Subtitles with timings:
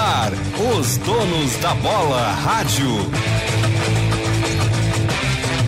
[0.00, 0.32] ar,
[0.72, 3.10] os donos da bola rádio.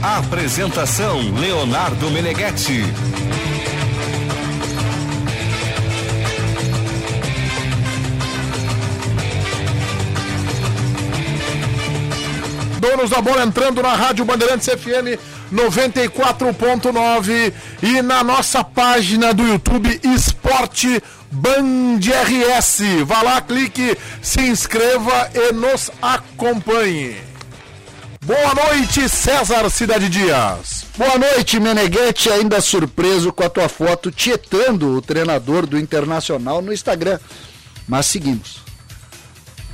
[0.02, 2.82] Apresentação Leonardo Meneghetti.
[12.80, 15.20] Donos da bola entrando na Rádio Bandeirantes FM
[15.52, 17.52] 94.9
[17.82, 21.02] e na nossa página do YouTube Esporte
[21.32, 23.04] Band RS.
[23.06, 27.16] Vá lá, clique, se inscreva e nos acompanhe.
[28.20, 30.84] Boa noite, César Cidade Dias.
[30.96, 36.72] Boa noite, Meneghetti, ainda surpreso com a tua foto tietando o treinador do Internacional no
[36.72, 37.18] Instagram.
[37.88, 38.60] Mas seguimos.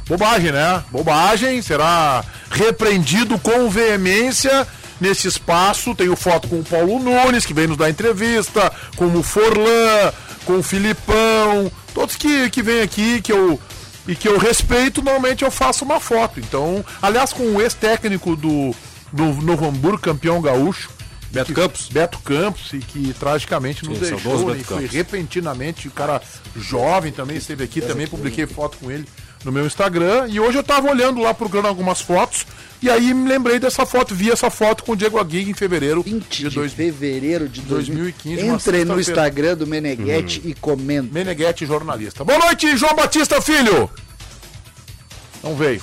[0.08, 0.82] Bobagem, né?
[0.92, 4.66] Bobagem, será repreendido com veemência
[5.00, 5.94] nesse espaço.
[5.94, 10.12] Tenho foto com o Paulo Nunes, que vem nos dar entrevista, com o Forlan,
[10.48, 13.60] com o Filipão, todos que, que vêm aqui, que eu.
[14.06, 16.40] E que eu respeito, normalmente eu faço uma foto.
[16.40, 18.74] Então, aliás, com o ex-técnico do,
[19.12, 20.88] do Novo Hamburgo, campeão gaúcho,
[21.30, 21.88] Beto que- Campos?
[21.90, 24.90] Beto Campos, e que tragicamente nos Sim, deixou, né, e foi Campos.
[24.94, 26.22] repentinamente, o cara
[26.56, 29.04] jovem também esteve aqui, também publiquei foto com ele
[29.48, 32.46] no meu Instagram, e hoje eu tava olhando lá, procurando algumas fotos,
[32.82, 36.02] e aí me lembrei dessa foto, vi essa foto com o Diego Aguirre em fevereiro
[36.02, 36.72] 20 de de dois...
[36.74, 38.42] fevereiro de 2015, 2015.
[38.44, 39.00] uma Entre no.
[39.00, 41.08] Instagram do Meneghetti e comenta.
[41.12, 42.24] Meneghetti, jornalista.
[42.24, 43.90] Boa noite, João Batista Filho!
[45.42, 45.82] Não veio.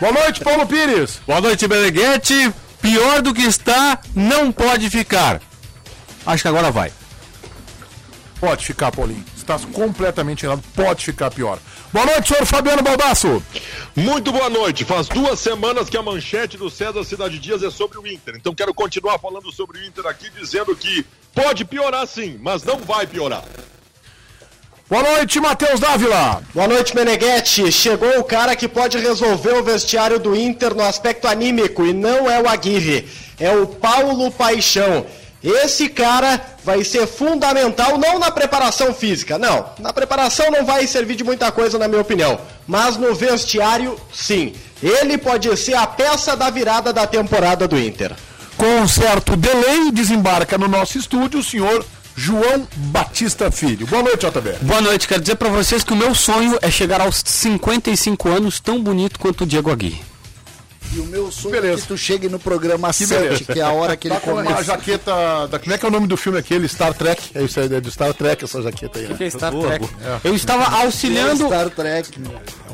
[0.00, 1.20] Boa noite, Paulo Pires!
[1.26, 2.50] Boa noite, Beneguete.
[2.80, 5.42] Pior do que está, não pode ficar.
[6.24, 6.90] Acho que agora vai.
[8.40, 9.24] Pode ficar, Paulinho.
[9.46, 11.60] Está completamente errado, pode ficar pior.
[11.92, 13.40] Boa noite, senhor Fabiano Baldasso!
[13.94, 14.84] Muito boa noite.
[14.84, 18.34] Faz duas semanas que a manchete do César Cidade Dias é sobre o Inter.
[18.34, 22.78] Então quero continuar falando sobre o Inter aqui, dizendo que pode piorar sim, mas não
[22.78, 23.44] vai piorar.
[24.90, 26.42] Boa noite, Matheus Dávila!
[26.52, 27.70] Boa noite, Meneghetti.
[27.70, 32.28] Chegou o cara que pode resolver o vestiário do Inter no aspecto anímico e não
[32.28, 35.06] é o Aguirre, é o Paulo Paixão.
[35.46, 39.66] Esse cara vai ser fundamental não na preparação física, não.
[39.78, 42.40] Na preparação não vai servir de muita coisa, na minha opinião.
[42.66, 44.54] Mas no vestiário, sim.
[44.82, 48.12] Ele pode ser a peça da virada da temporada do Inter.
[48.56, 51.86] Com um certo delay, desembarca no nosso estúdio o senhor
[52.16, 53.86] João Batista Filho.
[53.86, 54.56] Boa noite, JB.
[54.62, 58.58] Boa noite, quero dizer pra vocês que o meu sonho é chegar aos 55 anos
[58.58, 60.15] tão bonito quanto o Diego Aguirre.
[60.94, 61.78] E o meu sonho beleza.
[61.78, 63.44] é que tu chegue no programa Que 7, beleza.
[63.52, 64.64] que é a hora que ele Tá com a começa.
[64.64, 65.12] jaqueta.
[65.50, 66.68] Da, como é que é o nome do filme aquele?
[66.68, 67.30] Star Trek?
[67.34, 69.30] É isso aí, é do Star Trek essa jaqueta aí, né?
[69.30, 69.88] Star Trek.
[70.24, 72.20] Eu estava auxiliando, Star Trek.
[72.20, 72.30] né?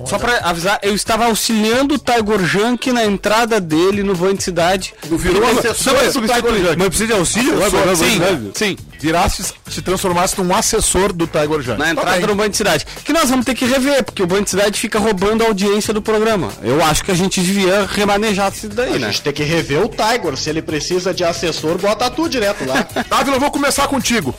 [0.06, 4.42] só pra avisar, eu estava auxiliando o Tiger Junk na entrada dele no Van de
[4.42, 4.94] Cidade.
[5.02, 6.76] Virou do Tiger Junk.
[6.76, 7.54] Mas precisa de auxílio?
[7.96, 8.76] Sim, sim.
[9.02, 11.78] Virasse, se transformasse num assessor do Tiger Junk.
[11.78, 12.86] Na entrada do Band de Cidade.
[13.04, 15.92] Que nós vamos ter que rever, porque o Band de Cidade fica roubando a audiência
[15.92, 16.50] do programa.
[16.62, 19.06] Eu acho que a gente devia remanejar isso daí, A né?
[19.08, 20.36] gente tem que rever o Tiger.
[20.36, 22.86] Se ele precisa de assessor, bota tu direto lá.
[23.10, 24.32] Dávila, eu vou começar contigo.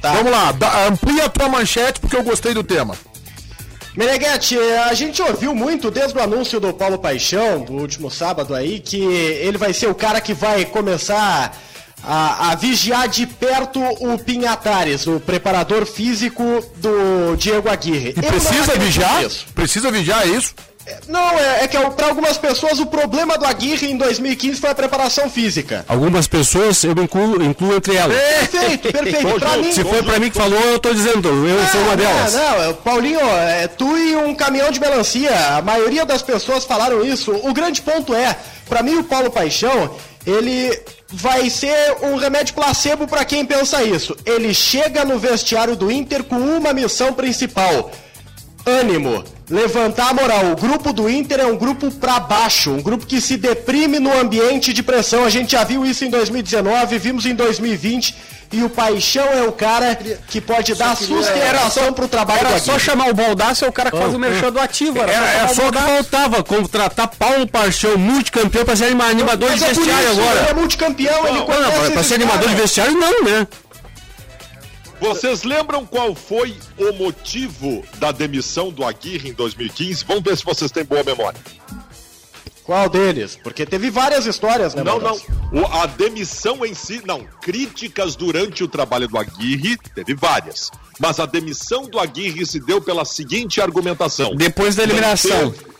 [0.00, 0.12] Tá.
[0.12, 0.54] Vamos lá,
[0.88, 2.94] amplia a tua manchete porque eu gostei do tema.
[3.96, 4.56] Meneghetti,
[4.88, 9.02] a gente ouviu muito desde o anúncio do Paulo Paixão, do último sábado aí, que
[9.02, 11.52] ele vai ser o cara que vai começar
[12.02, 16.42] a, a vigiar de perto o Pinhatares, o preparador físico
[16.76, 18.14] do Diego Aguirre.
[18.16, 19.22] E Eu precisa vigiar?
[19.22, 19.46] nisso.
[19.54, 20.54] Precisa vigiar, é isso?
[21.06, 24.74] Não, é, é que para algumas pessoas o problema do Aguirre em 2015 foi a
[24.74, 25.84] preparação física.
[25.86, 28.16] Algumas pessoas, eu incluo, incluo entre elas.
[28.16, 29.38] Perfeito, perfeito.
[29.38, 32.34] Pra mim, Se foi pra mim que falou, eu tô dizendo, eu sou uma delas.
[32.34, 35.56] Não, não, Paulinho, é, tu e um caminhão de melancia.
[35.56, 37.32] A maioria das pessoas falaram isso.
[37.32, 38.36] O grande ponto é,
[38.68, 39.94] pra mim o Paulo Paixão,
[40.26, 40.78] ele
[41.10, 44.16] vai ser um remédio placebo pra quem pensa isso.
[44.24, 47.90] Ele chega no vestiário do Inter com uma missão principal:
[48.66, 49.24] ânimo.
[49.50, 50.52] Levantar a moral.
[50.52, 54.12] O grupo do Inter é um grupo pra baixo, um grupo que se deprime no
[54.18, 55.24] ambiente de pressão.
[55.24, 58.14] A gente já viu isso em 2019, vimos em 2020.
[58.50, 59.94] E o Paixão é o cara
[60.28, 63.90] que pode dar sustentação pro trabalho do Era só chamar o Baldaço, é o cara
[63.90, 64.98] que faz o merchan do ativo.
[64.98, 65.94] Era, Era- só, era só o Baldasso.
[66.10, 70.40] faltava, contratar Paulo Paixão, multicampeão, pra ser animador Mas de é vestiário isso, agora.
[70.40, 73.46] Ele é multicampeão, ele Não, não, pra, pra esses ser animador de vestiário, não, né?
[75.00, 80.04] Vocês lembram qual foi o motivo da demissão do Aguirre em 2015?
[80.06, 81.38] Vamos ver se vocês têm boa memória.
[82.64, 83.38] Qual deles?
[83.42, 85.16] Porque teve várias histórias, né, Não, não.
[85.52, 87.20] O- a demissão em si, não.
[87.40, 90.70] Críticas durante o trabalho do Aguirre, teve várias.
[91.00, 94.34] Mas a demissão do Aguirre se deu pela seguinte argumentação.
[94.36, 95.44] Depois da eliminação.
[95.44, 95.77] Não teve-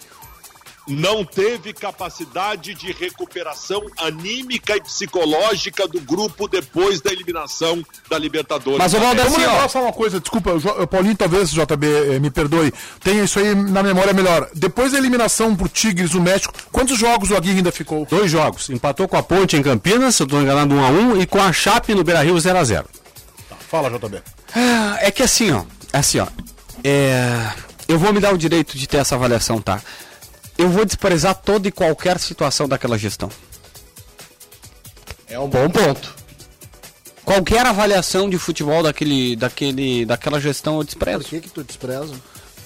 [0.88, 8.78] não teve capacidade de recuperação anímica e psicológica do grupo depois da eliminação da Libertadores.
[8.78, 11.86] Mas o Valdir, Vamos assim, lembrar só uma coisa, desculpa, o o Paulinho, talvez, JB,
[11.86, 14.48] eh, me perdoe, tenha isso aí na memória melhor.
[14.54, 18.06] Depois da eliminação pro Tigres do México, quantos jogos o Aguirre ainda ficou?
[18.06, 18.70] Dois jogos.
[18.70, 21.94] Empatou com a Ponte em Campinas, se eu tô enganado, 1x1, e com a Chape
[21.94, 22.84] no Beira Rio 0x0.
[23.68, 24.22] Fala, JB.
[24.54, 25.64] Ah, É que assim, ó.
[25.92, 26.26] Assim, ó.
[26.82, 27.50] É...
[27.86, 29.80] Eu vou me dar o direito de ter essa avaliação, tá?
[30.58, 33.30] Eu vou desprezar toda e qualquer situação daquela gestão.
[35.28, 36.16] É um bom ponto.
[37.24, 41.24] Qualquer avaliação de futebol daquele, daquele, daquela gestão eu Por desprezo.
[41.24, 42.14] que que tu despreza?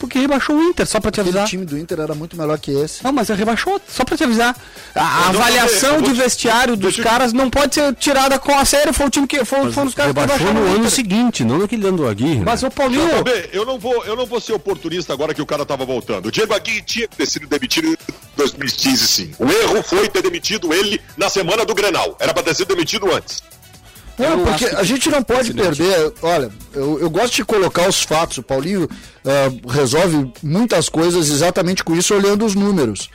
[0.02, 1.46] Porque rebaixou o Inter, só pra te avisar.
[1.46, 3.04] time do Inter era muito melhor que esse.
[3.04, 4.52] Não, mas rebaixou, só pra te avisar.
[4.96, 8.92] A, avaliação de te- vestiário dos eu- caras não pode ser tirada com a sério.
[8.92, 9.44] Foi o time que.
[9.44, 10.90] Foi, foram os caras que Rebaixou no o ano Inter.
[10.90, 12.38] seguinte, não naquele ano do Aguirre.
[12.40, 12.42] né?
[12.44, 13.06] Mas o Paulinho.
[13.22, 16.26] JB, eu não vou, eu não vou ser oportunista agora que o cara tava voltando.
[16.26, 17.96] O Diego Aguirre tinha que ter sido demitido em
[18.36, 19.30] 2015, sim.
[19.38, 22.16] O erro foi ter demitido ele na semana do Grenal.
[22.18, 23.40] Era pra ter sido demitido antes.
[24.18, 26.12] Não, porque a gente não pode perder.
[26.22, 28.38] Olha, eu, eu gosto de colocar os fatos.
[28.38, 28.88] O Paulinho
[29.24, 33.08] ah, resolve muitas coisas exatamente com isso, olhando os números.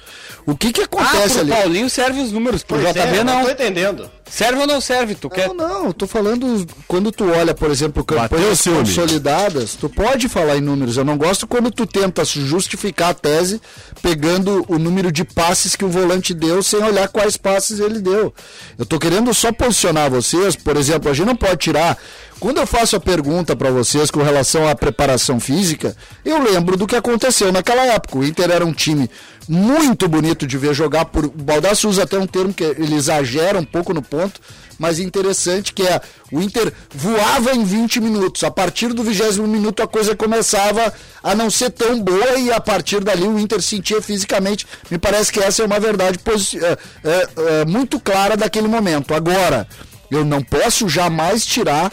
[0.45, 1.51] O que que Ah, acontece pro ali?
[1.51, 2.63] Paulinho serve os números.
[2.63, 3.43] Pro Pois JB é, não.
[3.43, 4.09] tô entendendo.
[4.29, 5.15] Serve ou não serve?
[5.15, 5.47] Tu quer.
[5.49, 10.57] Não, não, eu tô falando quando tu olha, por exemplo, campanhas consolidadas, tu pode falar
[10.57, 10.97] em números.
[10.97, 13.61] Eu não gosto quando tu tenta justificar a tese
[14.01, 18.33] pegando o número de passes que o volante deu sem olhar quais passes ele deu.
[18.77, 21.97] Eu tô querendo só posicionar vocês, por exemplo, a gente não pode tirar.
[22.39, 26.85] Quando eu faço a pergunta para vocês com relação à preparação física, eu lembro do
[26.85, 28.19] que aconteceu naquela época.
[28.19, 29.09] O Inter era um time
[29.49, 31.25] muito bonito de ver jogar por.
[31.25, 34.39] O Baldassi usa até um termo que ele exagera um pouco no ponto,
[34.77, 35.99] mas interessante que é
[36.31, 38.43] o Inter voava em 20 minutos.
[38.43, 40.93] A partir do 20 minuto a coisa começava
[41.23, 44.67] a não ser tão boa e a partir dali o Inter sentia fisicamente.
[44.91, 46.19] Me parece que essa é uma verdade
[46.55, 47.27] é, é,
[47.61, 49.15] é, muito clara daquele momento.
[49.15, 49.67] Agora,
[50.11, 51.91] eu não posso jamais tirar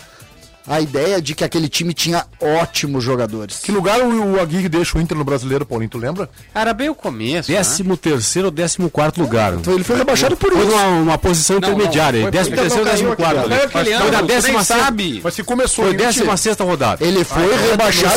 [0.67, 3.59] a ideia de que aquele time tinha ótimos jogadores.
[3.59, 6.29] Que lugar o, o Aguirre deixa o Inter no brasileiro, Paulinho, tu lembra?
[6.55, 7.51] Era bem o começo.
[7.51, 7.59] né?
[7.59, 9.53] Décimo terceiro ou décimo quarto lugar.
[9.55, 10.75] Então ele foi rebaixado por Foi isso.
[10.75, 12.19] uma, uma posição Não, intermediária.
[12.21, 13.39] não, foi- décimo Inter terceiro, não décimo caiu quarto.
[13.41, 13.63] aquele ali.
[13.63, 13.71] ano.
[13.71, 15.21] Foi Foi da ano, nem décima sabe.
[15.23, 17.05] Mas se começou Foi em décima sexta rodada.
[17.05, 18.15] Ele foi rebaixado.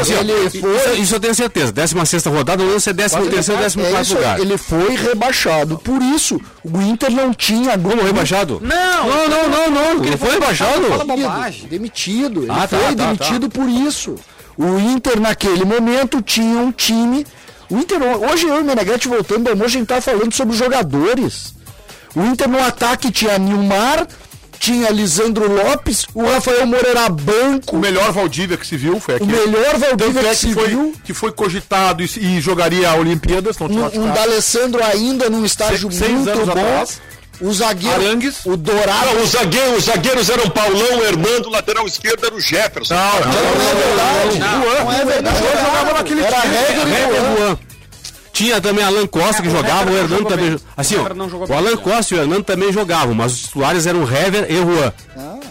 [0.00, 1.72] Assim, ó, ele isso, foi isso eu tenho certeza.
[1.72, 4.38] Décima sexta rodada, o lance é décimo terceiro, décimo É quarto isso, lugar.
[4.40, 5.78] ele foi rebaixado.
[5.78, 8.60] Por isso, o Inter não tinha Como rebaixado?
[8.62, 10.04] Não, Não, não, não, não.
[10.04, 10.82] Ele foi rebaixado.
[10.88, 11.66] Fala bobagem.
[11.90, 12.42] Demitido.
[12.42, 14.14] Ele Ah, tá, foi tá, demitido por isso.
[14.56, 17.26] O Inter, naquele momento, tinha um time.
[17.70, 20.56] O Inter, hoje eu e o Meneghete voltando do almoço, a gente tá falando sobre
[20.56, 21.54] jogadores.
[22.14, 24.06] O Inter no ataque tinha Nilmar,
[24.58, 29.14] tinha Lisandro Lopes, o Rafael Moura era banco, O melhor Valdívia que se viu foi
[29.14, 29.32] o aquele.
[29.32, 30.94] melhor Valdívia é que se que foi, viu.
[31.04, 34.12] que foi cogitado e, e jogaria a Olimpíadas, não tinha Um, um.
[34.14, 36.52] D'Alessandro ainda num estágio Se- muito bom.
[36.52, 37.00] atrás.
[37.40, 38.44] O zagueiro, Arangues.
[38.46, 39.14] o Dourado.
[39.14, 42.94] Não, os zagueiros, os zagueiros eram Paulão, Hernando, lateral esquerdo era o Jefferson.
[42.94, 44.38] Não, não, Não é verdade.
[44.38, 45.38] Não, é verdade.
[45.38, 46.54] Juan jogava naquele Era time.
[46.54, 47.36] e.
[47.38, 47.58] Juan.
[48.32, 50.56] Tinha também Alan Costa que É, o jogava, o não Hernando também.
[50.76, 51.76] Assim, O não o Alan.
[51.78, 54.92] Costa e o Hernando também jogavam, mas os titulares eram Hever e Juan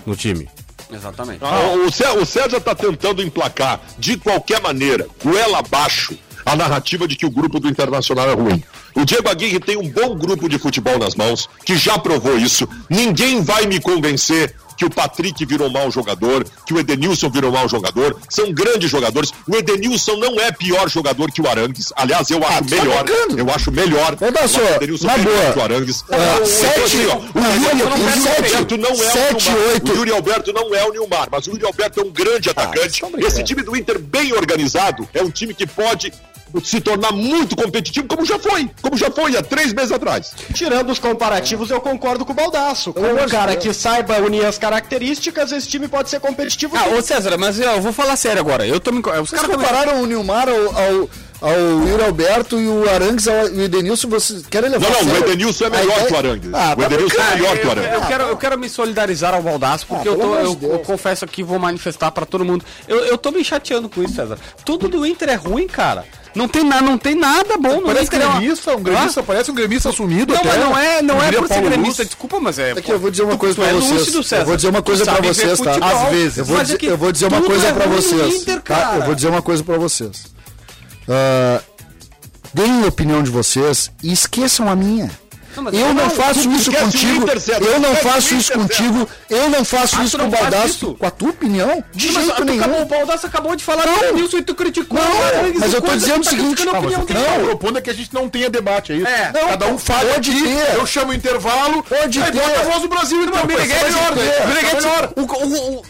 [0.06, 0.48] no time.
[0.92, 1.40] Exatamente.
[1.42, 1.92] Ah, O
[2.22, 6.16] o César está tentando emplacar, de qualquer maneira, goela abaixo,
[6.46, 8.64] a narrativa de que o grupo do Internacional é ruim.
[8.95, 12.68] O Diego Aguirre tem um bom grupo de futebol nas mãos, que já provou isso.
[12.89, 17.68] Ninguém vai me convencer que o Patrick virou mau jogador, que o Edenilson virou mau
[17.68, 18.18] jogador.
[18.30, 19.31] São grandes jogadores.
[19.47, 21.93] O Edenilson não é pior jogador que o Arangues.
[21.96, 23.03] Aliás, eu acho tu tá melhor.
[23.05, 23.39] brincando.
[23.39, 24.17] Eu acho melhor.
[24.20, 25.53] Eu acho o Edenilson na melhor boa.
[25.53, 26.03] que o Arangues.
[26.12, 29.48] Ah, Então, sete- assim, ó, o não, Yuri não, não, sete- Alberto não é sete,
[29.48, 29.67] o Nilmar.
[29.72, 29.91] oito.
[29.91, 32.79] O Yuri Alberto não é o Nilmar, mas o Yuri Alberto é um grande atacante.
[32.79, 33.34] vocês estão brincando.
[33.34, 36.12] Esse time do Inter, bem organizado, é um time que pode
[36.63, 38.69] se tornar muito competitivo, como já foi.
[38.81, 40.33] Como já foi há três meses atrás.
[40.53, 42.93] Tirando os comparativos, eu concordo com o Baldaço.
[42.93, 46.75] Como um cara que saiba unir as características, esse time pode ser competitivo.
[46.77, 48.65] Ah, ô César, mas eu vou falar sério agora.
[48.65, 49.00] Eu tô me.
[49.00, 51.09] Os caras compararam o Nilmar ao, ao,
[51.42, 51.54] ao
[51.88, 55.18] Yuri Alberto e o Arangues ao e o Edenilson, vocês querem levar Não, não, o?
[55.18, 56.50] Edenilson é melhor que o Arangues.
[56.54, 57.94] Ah, o tá Edenilson é melhor que o Eu, Arangues.
[57.94, 61.25] eu quero, eu quero me solidarizar ao Baldaço, porque Ah, eu, tô, eu, eu confesso
[61.25, 62.63] aqui, vou manifestar pra todo mundo.
[62.88, 64.38] Eu, eu tô me chateando com isso, César.
[64.63, 66.06] Tudo do Inter é ruim, cara.
[66.34, 68.22] Não tem, na, não tem nada bom no Parece Inter.
[68.22, 70.50] é gremista, um gremista, parece um gremista assumido Não, até.
[70.50, 72.10] mas não é, não é por ser Paulo gremista, Luz.
[72.10, 72.72] desculpa, mas é.
[72.72, 73.92] Aqui eu vou dizer uma tu- coisa tu pra é vocês.
[73.92, 74.42] lúcido, César.
[74.42, 75.72] Eu vou dizer uma coisa pra vocês, tá?
[75.82, 76.38] Às vezes.
[76.39, 78.36] Eu vou, mas dizer, é que eu vou dizer uma coisa é pra vocês.
[78.42, 78.94] Inter, tá?
[78.98, 80.35] Eu vou dizer uma coisa pra vocês.
[81.07, 81.62] Ah,
[82.53, 85.09] deem a opinião de vocês e esqueçam a minha.
[85.57, 87.25] Eu não não, faço isso contigo.
[87.65, 89.09] Eu não faço isso Inter, contigo.
[89.29, 90.65] Eu não faço Ah, isso com o não Baldaço.
[90.67, 90.93] isso?
[90.95, 91.83] Com a tua opinião?
[91.93, 92.59] De Mas jeito nenhum.
[92.63, 95.00] acabou, o Baldasso acabou de falar do Nilson e tu criticou.
[95.00, 97.77] Não, mas eu tô dizendo tu o seguinte, Ah, mas opinião o que eu propondo
[97.77, 99.07] é que a gente não tenha debate, é isso?
[99.07, 99.31] É.
[99.33, 100.75] Não, Cada um fala pode aqui, ter.
[100.75, 102.39] eu chamo o intervalo, Pode aí ter.
[102.39, 104.15] bota a voz do Brasil então, Não, isso é Meneghete, melhor?
[104.15, 105.13] Meneghete, Isso é melhor.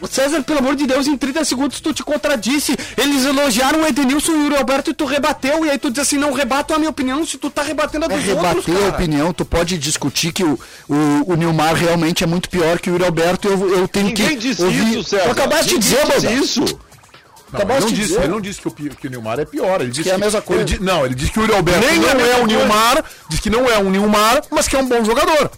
[0.02, 2.76] o, César, pelo amor de Deus, em 30 segundos tu te contradisse.
[2.98, 5.66] Eles elogiaram o Edenilson e o Yuri Alberto e tu rebateu.
[5.66, 8.08] E aí tu diz assim, não rebato a minha opinião se tu tá rebatendo a
[8.08, 10.60] É dos outros, rebater a opinião, tu pode discutir que o,
[10.90, 13.48] o, o Nilmar realmente é muito pior que o Yuri Alberto.
[13.48, 14.36] Eu, eu tenho Ninguém que.
[14.36, 15.24] disse ouvir- isso, César.
[15.26, 16.80] Tu acabaste de dizer, disse isso.
[17.54, 19.80] Não, ele, não disse, ele não disse que o, que o Nilmar é pior.
[19.80, 20.64] Ele disse que é a mesma coisa.
[20.64, 22.46] Ele não, ele disse que o Yuri Alberto Nem não a é um coisa.
[22.58, 25.50] Nilmar, diz que não é um Nilmar, mas que é um bom jogador.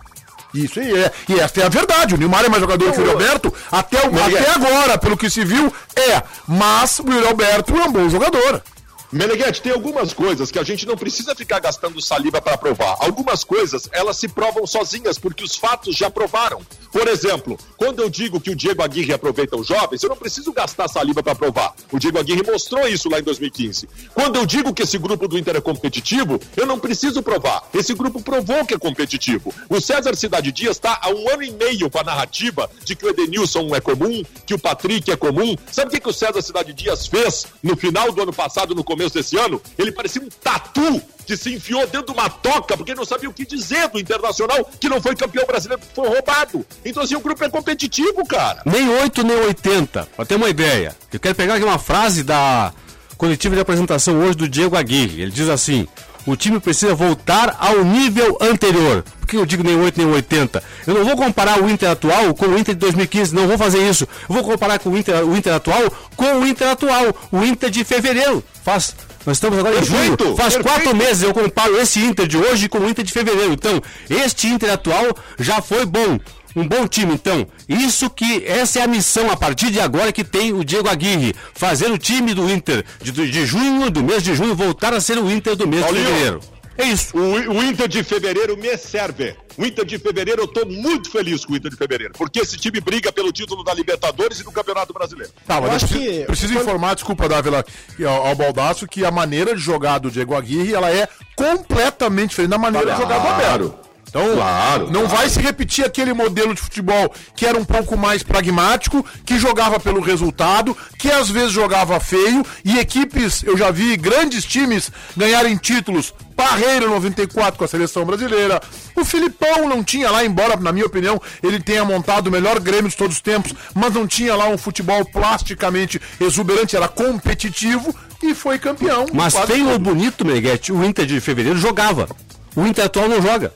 [0.53, 1.11] Isso aí é.
[1.29, 2.13] E essa é a verdade.
[2.13, 3.51] O Nilmar é mais jogador que o Yuri Alberto.
[3.71, 6.21] Até, o- até agora, pelo que se viu, é.
[6.47, 8.61] Mas o Yuri Alberto é um bom jogador.
[9.09, 12.97] Meneghete, tem algumas coisas que a gente não precisa ficar gastando saliva para provar.
[12.99, 16.59] Algumas coisas, elas se provam sozinhas, porque os fatos já provaram.
[16.91, 20.51] Por exemplo, quando eu digo que o Diego Aguirre aproveita os jovens, eu não preciso
[20.51, 21.73] gastar saliva para provar.
[21.89, 23.87] O Diego Aguirre mostrou isso lá em 2015.
[24.13, 27.63] Quando eu digo que esse grupo do Inter é competitivo, eu não preciso provar.
[27.73, 29.53] Esse grupo provou que é competitivo.
[29.69, 33.05] O César Cidade Dias está há um ano e meio com a narrativa de que
[33.05, 35.55] o Edenilson é comum, que o Patrick é comum.
[35.71, 38.83] Sabe o que, que o César Cidade Dias fez no final do ano passado, no
[38.83, 39.61] começo desse ano?
[39.77, 43.33] Ele parecia um tatu que se enfiou dentro de uma toca porque não sabia o
[43.33, 46.65] que dizer do Internacional, que não foi campeão brasileiro, que foi roubado.
[46.85, 48.61] Então, assim, o grupo é competitivo, cara.
[48.65, 50.07] Nem 8, nem 80.
[50.15, 50.95] Pra ter uma ideia.
[51.11, 52.73] Eu quero pegar aqui uma frase da
[53.17, 55.21] coletiva de apresentação hoje do Diego Aguirre.
[55.21, 55.87] Ele diz assim:
[56.27, 59.03] o time precisa voltar ao nível anterior.
[59.19, 60.61] Por que eu digo nem 8, nem 80?
[60.85, 63.79] Eu não vou comparar o Inter atual com o Inter de 2015, não vou fazer
[63.89, 64.07] isso.
[64.29, 65.81] Eu vou comparar com o Inter, o Inter atual
[66.15, 68.43] com o Inter atual, o Inter de fevereiro.
[68.63, 68.93] Faz.
[69.25, 70.37] Nós estamos agora em Perfeito, julho.
[70.37, 70.63] Faz perfeito.
[70.83, 73.53] quatro meses eu comparo esse Inter de hoje com o Inter de fevereiro.
[73.53, 76.17] Então, este Inter atual já foi bom.
[76.59, 77.47] Um bom time, então.
[77.69, 81.35] Isso que essa é a missão a partir de agora que tem o Diego Aguirre.
[81.53, 85.17] Fazer o time do Inter de, de junho, do mês de junho, voltar a ser
[85.17, 86.03] o Inter do mês Paulinho.
[86.05, 86.39] de fevereiro.
[86.79, 87.17] É isso.
[87.17, 87.19] O,
[87.57, 89.35] o Inter de fevereiro me serve.
[89.57, 92.55] O Inter de fevereiro, eu tô muito feliz com o Inter de fevereiro, porque esse
[92.57, 95.31] time briga pelo título da Libertadores e do Campeonato Brasileiro.
[95.47, 97.65] Tá, mas Eu acho preciso, que- preciso informar, desculpa, Dávila,
[98.05, 102.51] ao, ao Baldaço, que a maneira de jogar do Diego Aguirre, ela é completamente diferente
[102.51, 103.79] da maneira de jogar do Abel.
[104.09, 105.07] Então, Claro, não claro.
[105.17, 109.79] vai se repetir aquele modelo de futebol que era um pouco mais pragmático, que jogava
[109.79, 115.57] pelo resultado, que às vezes jogava feio, e equipes, eu já vi grandes times ganharem
[115.57, 116.13] títulos.
[116.35, 118.61] Parreira 94 com a seleção brasileira.
[118.95, 122.89] O Filipão não tinha lá, embora, na minha opinião, ele tenha montado o melhor Grêmio
[122.91, 128.35] de todos os tempos, mas não tinha lá um futebol plasticamente exuberante, era competitivo e
[128.35, 129.07] foi campeão.
[129.13, 129.79] Mas ou tudo.
[129.79, 132.07] bonito, Meneghete, o Inter de fevereiro jogava.
[132.55, 133.53] O Inter atual não joga.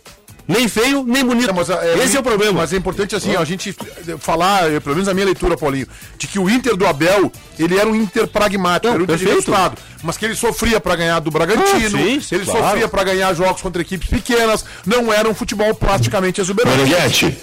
[0.51, 1.47] Nem feio, nem bonito.
[1.47, 1.69] Não, mas,
[2.03, 2.53] Esse é o problema.
[2.59, 3.75] Mas é importante assim, a gente
[4.19, 7.77] falar, eh, pelo menos a minha leitura, Paulinho, de que o Inter do Abel, ele
[7.77, 11.19] era um Inter pragmático, Não, era um Inter resultado, mas que ele sofria pra ganhar
[11.19, 12.65] do Bragantino, Ah, sim, ele claro.
[12.65, 16.77] sofria pra ganhar jogos contra equipes pequenas, não era um futebol plasticamente exuberante.
[16.77, 17.37] Meneghete,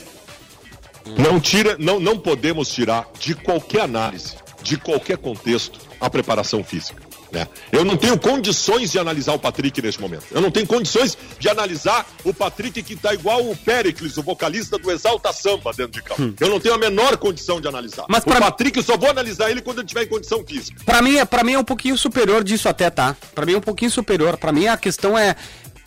[1.17, 7.08] não tira, não, não podemos tirar de qualquer análise, de qualquer contexto, a preparação física.
[7.31, 7.47] Né?
[7.71, 10.25] Eu não tenho condições de analisar o Patrick neste momento.
[10.31, 14.79] Eu não tenho condições de analisar o Patrick que está igual o Pericles, o vocalista
[14.79, 16.35] do Exalta Samba dentro de campo.
[16.41, 18.07] Eu não tenho a menor condição de analisar.
[18.09, 20.81] Mas o Patrick eu só vou analisar ele quando ele estiver em condição física.
[20.87, 23.15] Pra mim, é- pra mim é um pouquinho superior disso até, tá?
[23.35, 24.37] Pra mim é um pouquinho superior.
[24.39, 25.37] Pra mim a questão é.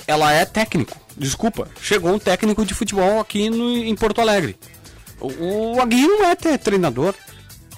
[0.08, 1.00] Ela é técnico.
[1.18, 1.68] Desculpa.
[1.82, 4.58] Chegou um técnico de futebol aqui no, em Porto Alegre.
[5.20, 7.14] O, o Aguirre não é treinador.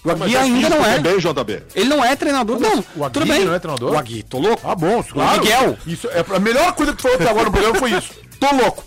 [0.04, 0.96] O Aguirre ainda não é.
[0.96, 1.64] Também, JB.
[1.76, 2.84] Ele não é treinador, não.
[2.96, 3.46] o Aguirre Tudo bem.
[3.46, 3.94] não é treinador?
[3.94, 4.62] O Aguirre, tô louco.
[4.70, 5.40] Ah, bom, claro.
[5.42, 5.78] Miguel.
[5.88, 8.12] Isso é a melhor coisa que tu falou até agora no programa foi isso.
[8.40, 8.84] Tô louco.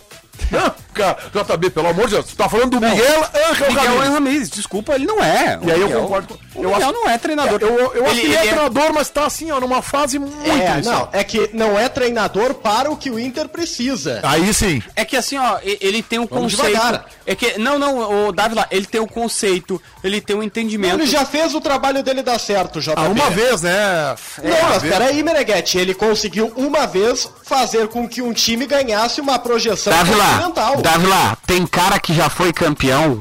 [0.51, 4.09] Não, cara, JB, pelo amor de Deus, tu tá falando do Miguel Angel Miguel Ramírez.
[4.15, 5.59] Ramirez, desculpa, ele não é.
[5.63, 7.59] E aí eu concordo com- O eu Miguel acho- não é treinador.
[7.61, 10.19] Eu, eu acho Ele- que ele é, ele treinador, mas tá assim, ó, numa fase
[10.19, 14.21] muito É, não, é que não é treinador para o que o Inter precisa.
[14.23, 14.83] Aí sim.
[14.95, 16.77] É que assim, ó, ele tem um Vamos conceito.
[16.77, 17.07] devagar.
[17.27, 20.95] É que não, não, o Dávila, ele tem o conceito, ele tem o entendimento.
[20.95, 22.95] Ele já fez o trabalho dele dar certo, JB.
[22.97, 24.15] Ah, uma vez, né?
[24.43, 29.39] Não, mas peraí, Meneghete, ele conseguiu uma vez fazer com que um time ganhasse uma
[29.39, 30.77] projeção continental.
[30.91, 33.19] Dávila, tem cara que já foi campeão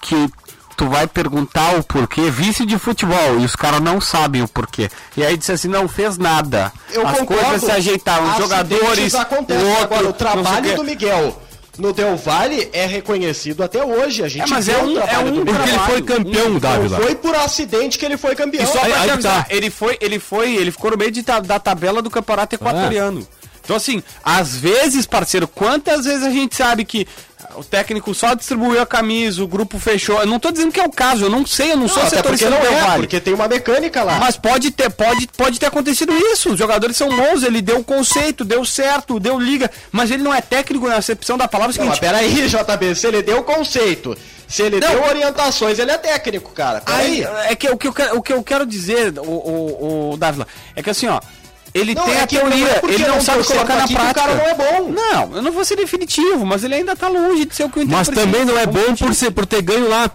[0.00, 0.28] que
[0.76, 4.90] tu vai perguntar o porquê, vice de futebol, e os caras não sabem o porquê.
[5.16, 6.72] E aí disse assim, não fez nada.
[6.90, 7.42] Eu As concordo.
[7.44, 9.62] coisas se ajeitaram, os jogadores, acontecem.
[9.64, 11.40] o outro, Agora, o trabalho do Miguel
[11.78, 14.22] no Del Valle é reconhecido até hoje.
[14.22, 15.44] A gente É, mas é o um- trabalho é um.
[15.44, 16.96] Porque ele foi campeão, Não Dávila.
[16.98, 18.64] foi por acidente que ele foi campeão.
[18.64, 19.54] E só pra Aí- te aí avisar, tá.
[19.54, 23.26] ele foi, ele foi, ele ficou no meio de da tabela do campeonato equatoriano.
[23.64, 27.06] Então, assim, às vezes, parceiro, quantas vezes a gente sabe que
[27.56, 30.18] o técnico só distribuiu a camisa, o grupo fechou.
[30.20, 32.06] Eu não tô dizendo que é o caso, eu não sei, eu não, sou Não,
[32.08, 33.02] até porque setorista não é, Valle.
[33.02, 34.18] porque tem uma mecânica lá.
[34.18, 36.52] Mas pode ter, pode, pode ter acontecido isso.
[36.52, 40.34] Os jogadores são bons, ele deu o conceito, deu certo, deu liga, mas ele não
[40.34, 41.74] é técnico na acepção da palavra.
[41.74, 44.16] É o Não, mas seguinte, peraí, JB, se ele deu o conceito,
[44.48, 44.88] se ele Não.
[44.88, 46.82] deu orientações, ele é técnico, cara.
[46.86, 47.46] Aí, Peraí.
[47.52, 50.46] é que o que eu quero, o que eu quero dizer, o, o, o Dávila,
[50.74, 51.20] é que assim, ó,
[51.74, 53.86] ele Não, tem é a não teoria, é ele não não sabe certo colocar na
[53.88, 54.20] que o prática.
[54.20, 54.92] cara não é bom.
[54.92, 57.80] Não, eu não vou ser definitivo, mas ele ainda tá longe de ser o que
[57.80, 60.08] o Inter Mas também não é bom por, ser, por ter ganho lá.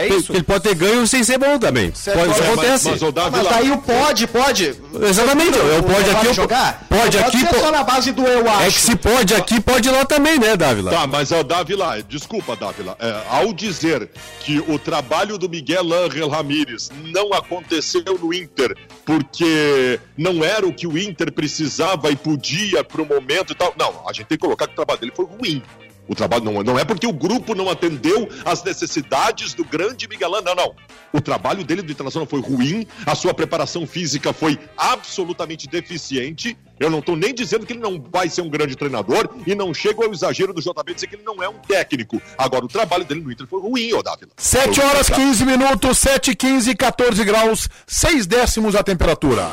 [0.00, 0.32] É isso.
[0.32, 1.90] Ele pode ter ganho sem ser bom também.
[1.90, 2.90] Pode, isso É, mas, acontece.
[2.90, 4.74] mas, Davi, Mas lá- daí o pode, pode.
[5.08, 5.58] Exatamente.
[5.58, 6.86] Eu pode aqui, eu jogar?
[6.88, 8.62] pode Não aqui, Pode só na base do eu acho.
[8.62, 10.90] É que se pode aqui, pode lá também, né, Dávila?
[10.90, 12.96] Tá, mas é o Dávila, desculpa, Dávila.
[12.98, 14.08] É, ao dizer
[14.40, 20.72] que o trabalho do Miguel Ángel Ramírez não aconteceu no Inter porque não era o
[20.72, 23.74] que o Inter precisava e podia pro momento e tal.
[23.78, 25.62] Não, a gente tem que colocar que o trabalho dele foi ruim.
[26.10, 30.34] O trabalho não, não é porque o grupo não atendeu às necessidades do grande Miguel
[30.34, 30.74] Ángel, não, não.
[31.12, 36.58] O trabalho dele do Internacional foi ruim, a sua preparação física foi absolutamente deficiente.
[36.80, 39.72] Eu não estou nem dizendo que ele não vai ser um grande treinador e não
[39.72, 42.20] chego ao exagero do JB dizer que ele não é um técnico.
[42.36, 44.32] Agora, o trabalho dele no Inter foi ruim, ô Dávila.
[44.36, 49.48] 7 Foi horas ruim, 15 minutos, 7 15 14 graus, 6 décimos a temperatura.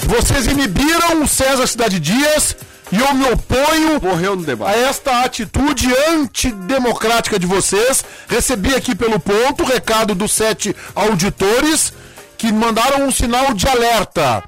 [0.00, 2.56] Vocês inibiram o César Cidade Dias
[2.92, 4.78] e eu me oponho Morreu no a debate.
[4.78, 8.04] esta atitude antidemocrática de vocês.
[8.28, 11.92] Recebi aqui pelo ponto o recado dos sete auditores
[12.36, 14.42] que mandaram um sinal de alerta.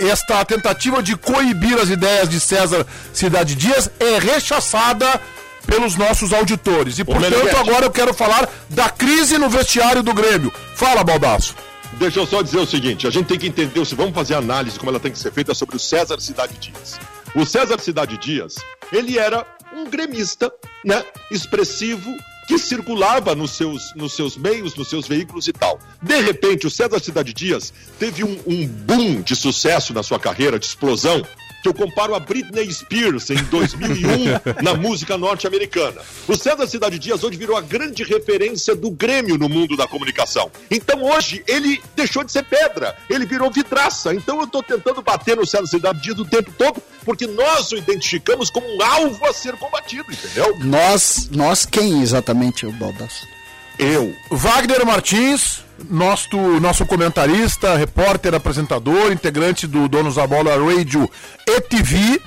[0.00, 5.20] Esta tentativa de coibir as ideias de César Cidade Dias é rechaçada
[5.66, 6.98] pelos nossos auditores.
[6.98, 10.52] E, portanto, agora eu quero falar da crise no vestiário do Grêmio.
[10.74, 11.54] Fala, Baldaço.
[11.94, 14.38] Deixa eu só dizer o seguinte: a gente tem que entender, se vamos fazer a
[14.38, 16.98] análise como ela tem que ser feita sobre o César Cidade Dias.
[17.36, 18.54] O César Cidade Dias,
[18.90, 20.50] ele era um gremista,
[20.82, 21.04] né?
[21.30, 22.10] Expressivo,
[22.48, 25.78] que circulava nos seus, nos seus meios, nos seus veículos e tal.
[26.00, 30.58] De repente, o César Cidade Dias teve um, um boom de sucesso na sua carreira,
[30.58, 31.22] de explosão,
[31.66, 36.00] que eu comparo a Britney Spears em 2001 na música norte-americana.
[36.28, 40.50] O César Cidade Dias hoje virou a grande referência do Grêmio no mundo da comunicação.
[40.70, 44.14] Então hoje ele deixou de ser pedra, ele virou vidraça.
[44.14, 47.76] Então eu estou tentando bater no César Cidade Dias o tempo todo, porque nós o
[47.76, 50.56] identificamos como um alvo a ser combatido, entendeu?
[50.60, 53.35] Nós, nós quem exatamente, o Baldasso?
[53.78, 54.14] Eu.
[54.30, 61.10] Wagner Martins, nosso, nosso comentarista, repórter, apresentador, integrante do Donos da Bola Radio
[61.46, 62.20] e TV,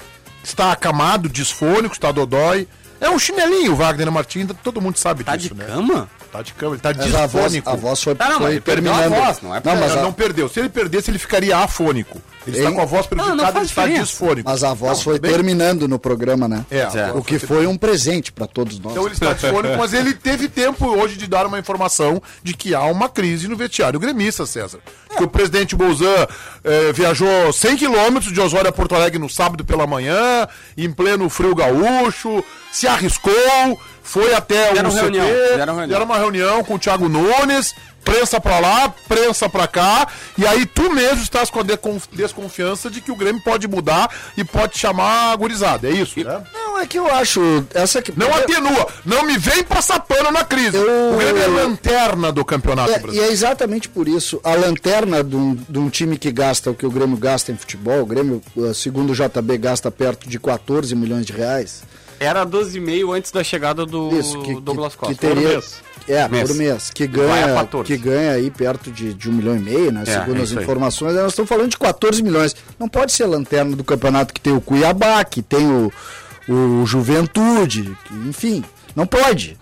[0.43, 2.67] está acamado, disfônico, está dodói.
[3.01, 5.65] É um chinelinho, Wagner Martins, todo mundo sabe Tá disso, de né?
[5.67, 6.09] cama?
[6.31, 7.69] Tá de cama, ele tá Mas a voz, disfônico.
[7.69, 9.25] a voz foi, Tá, não, mas foi ele perdeu a terminando.
[9.25, 10.47] voz, não é pra- mas, Não, a, não perdeu.
[10.47, 12.21] Se ele perdesse, ele ficaria afônico.
[12.47, 14.49] Ele está com a voz Não, não prejudicada, ele está disfônico.
[14.49, 15.31] mas a voz Não, foi bem.
[15.31, 16.65] terminando no programa, né?
[16.71, 17.11] É, É.
[17.13, 18.91] O que foi um presente para todos nós.
[18.93, 22.73] Então ele está disfônico, mas ele teve tempo hoje de dar uma informação de que
[22.73, 24.79] há uma crise no vestiário gremista, César.
[25.17, 26.27] Que o presidente Bolzan
[26.63, 31.27] eh, viajou 100 quilômetros de Osório a Porto Alegre no sábado pela manhã, em pleno
[31.29, 33.79] frio gaúcho, se arriscou,
[34.12, 35.80] foi até Fizeram o reunião, CT, reunião.
[35.86, 40.65] fizeram uma reunião com o Thiago Nunes, prensa pra lá, prensa pra cá, e aí
[40.65, 41.63] tu mesmo estás com a
[42.12, 46.41] desconfiança de que o Grêmio pode mudar e pode chamar a gurizada, é isso, né?
[46.54, 47.65] Não, é que eu acho.
[47.74, 48.17] Essa que.
[48.17, 48.88] Não atenua.
[49.06, 50.78] Não me vem passar pano na crise.
[50.78, 53.30] Eu- O Grêmio é lanterna do campeonato É, e brasileiro.
[53.30, 54.39] é exatamente por isso.
[54.43, 57.58] A lanterna de um, de um time que gasta o que o Grêmio gasta em
[57.58, 61.84] futebol, o Grêmio, eh, segundo o JB, gasta perto de 14 milhões de reais.
[62.19, 65.13] Era 12,5 antes da chegada do Isso, que, Douglas Costa.
[65.15, 65.47] que teria.
[65.49, 65.82] mês.
[66.08, 66.47] É, Mês.
[66.49, 66.89] por mês.
[66.89, 67.86] Que ganha, 14.
[67.86, 70.01] que ganha aí perto de, de um milhão e meio, né?
[70.08, 70.63] É, segundo é as isso aí.
[70.63, 71.13] informações.
[71.15, 72.55] Nós estamos falando de 14 milhões.
[72.79, 75.91] Não pode ser lanterna do campeonato que tem o Cuiabá, que tem o,
[76.51, 78.63] o Juventude, que- enfim.
[78.95, 79.55] Não pode.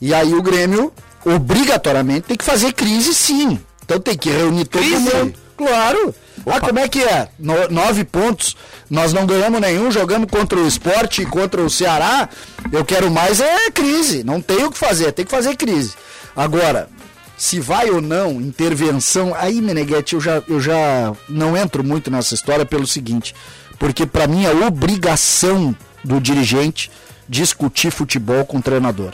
[0.00, 0.90] E aí o Grêmio,
[1.24, 3.60] obrigatoriamente, tem que fazer crise sim.
[3.84, 5.14] Então tem que reunir todo Crise?
[5.14, 5.34] mundo.
[5.56, 6.14] Claro.
[6.46, 7.28] Ah, como é que é?
[7.38, 8.56] No- nove pontos,
[8.94, 12.28] nós não ganhamos nenhum, jogamos contra o esporte e contra o Ceará.
[12.70, 14.22] Eu quero mais é crise.
[14.22, 15.94] Não tem o que fazer, tem que fazer crise.
[16.36, 16.88] Agora,
[17.36, 22.36] se vai ou não intervenção, aí, Meneghetti, eu já, eu já não entro muito nessa
[22.36, 23.34] história pelo seguinte,
[23.80, 26.88] porque para mim é obrigação do dirigente
[27.28, 29.12] discutir futebol com o treinador.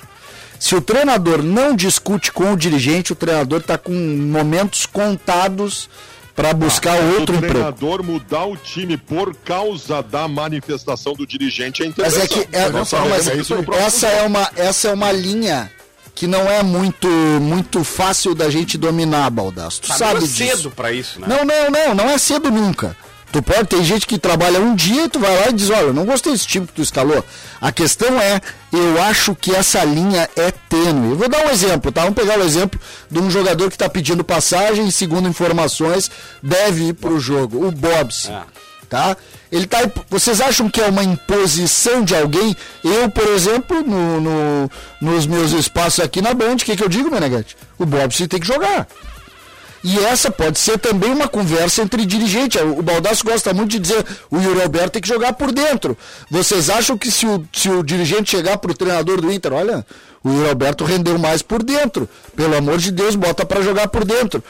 [0.58, 5.88] Se o treinador não discute com o dirigente, o treinador está com momentos contados
[6.40, 7.54] para buscar outro o emprego.
[7.54, 12.38] treinador mudar o time por causa da manifestação do dirigente é Mas interessante.
[12.40, 15.70] é que é, não, mas próximo essa é uma essa é uma linha
[16.14, 19.80] que não é muito muito fácil da gente dominar, Baldasso.
[19.82, 20.34] Tu Tá sabe disso.
[20.36, 21.26] cedo pra isso, né?
[21.28, 22.96] Não, não, não, não é cedo nunca.
[23.32, 25.82] Tu pode, tem gente que trabalha um dia e tu vai lá e diz, olha,
[25.82, 27.24] eu não gostei desse time que tu escalou.
[27.60, 28.40] A questão é,
[28.72, 31.10] eu acho que essa linha é tênue.
[31.10, 32.00] Eu vou dar um exemplo, tá?
[32.02, 36.10] Vamos pegar o exemplo de um jogador que está pedindo passagem e, segundo informações,
[36.42, 37.64] deve ir pro jogo.
[37.66, 38.28] O Bobs.
[38.88, 39.16] Tá?
[39.52, 39.78] Ele tá.
[40.08, 42.56] Vocês acham que é uma imposição de alguém?
[42.82, 46.88] Eu, por exemplo, no, no- nos meus espaços aqui na Band, o que, que eu
[46.88, 47.56] digo, Meneghete?
[47.78, 48.88] O Bobs tem que jogar.
[49.82, 52.60] E essa pode ser também uma conversa entre dirigentes.
[52.60, 55.96] O Baldasso gosta muito de dizer o Yuri Alberto tem que jogar por dentro.
[56.30, 59.86] Vocês acham que se o, se o dirigente chegar para o treinador do Inter, olha,
[60.22, 62.08] o Yuri Alberto rendeu mais por dentro.
[62.36, 64.44] Pelo amor de Deus, bota para jogar por dentro.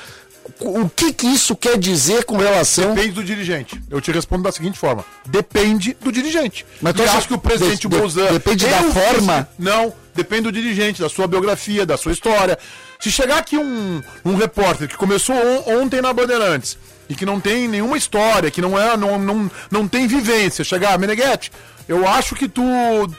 [0.59, 2.93] O que, que isso quer dizer com relação.
[2.95, 3.81] Depende do dirigente.
[3.89, 6.67] Eu te respondo da seguinte forma: depende do dirigente.
[6.83, 9.49] Mas tu acha que o presidente de- de- depende da forma?
[9.59, 12.59] Não, depende do dirigente, da sua biografia, da sua história.
[13.01, 16.77] Se chegar aqui um, um repórter que começou on- ontem na Bandeirantes
[17.09, 20.99] e que não tem nenhuma história, que não é, não, não, não tem vivência, chegar,
[20.99, 21.51] Meneghetti,
[21.89, 22.63] eu acho que tu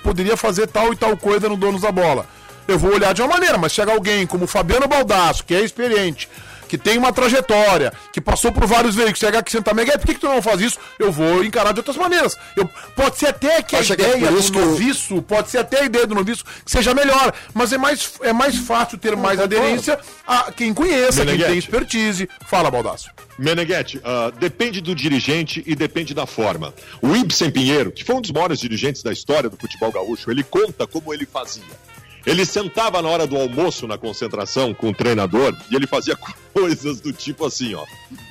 [0.04, 2.26] poderia fazer tal e tal coisa no Donos da Bola.
[2.68, 5.62] Eu vou olhar de uma maneira, mas chega alguém como o Fabiano Baldasso, que é
[5.62, 6.30] experiente,
[6.72, 10.06] que tem uma trajetória, que passou por vários veículos, chega aqui e senta, Miguel, por
[10.06, 10.80] que, que tu não faz isso?
[10.98, 12.38] Eu vou encarar de outras maneiras.
[12.56, 15.82] Eu, pode ser até que a Acha que é ideia do noviço, pode ser até
[15.82, 19.38] a ideia do noviço que seja melhor, mas é mais, é mais fácil ter mais
[19.42, 21.50] aderência a quem conheça, quem Meneghetti.
[21.50, 22.30] tem expertise.
[22.48, 23.10] Fala, Baldasso.
[23.38, 26.74] Meneghetti, ah, depende do dirigente e depende da forma.
[27.02, 30.42] O Ibsen Pinheiro, que foi um dos maiores dirigentes da história do futebol gaúcho, ele
[30.42, 31.92] conta como ele fazia.
[32.26, 36.16] Ele sentava na hora do almoço na concentração com o treinador e ele fazia
[36.54, 37.86] coisas do tipo assim, ó.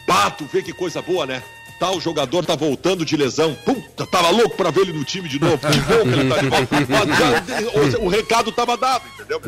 [0.06, 1.42] Pato, vê que coisa boa, né?
[1.78, 3.54] Tal jogador tá voltando de lesão.
[3.64, 5.56] Puta, tava louco pra ver ele no time de novo.
[5.58, 6.76] Que bom que ele tá de volta.
[7.74, 9.40] Mas já- o, recado tava dado, entendeu?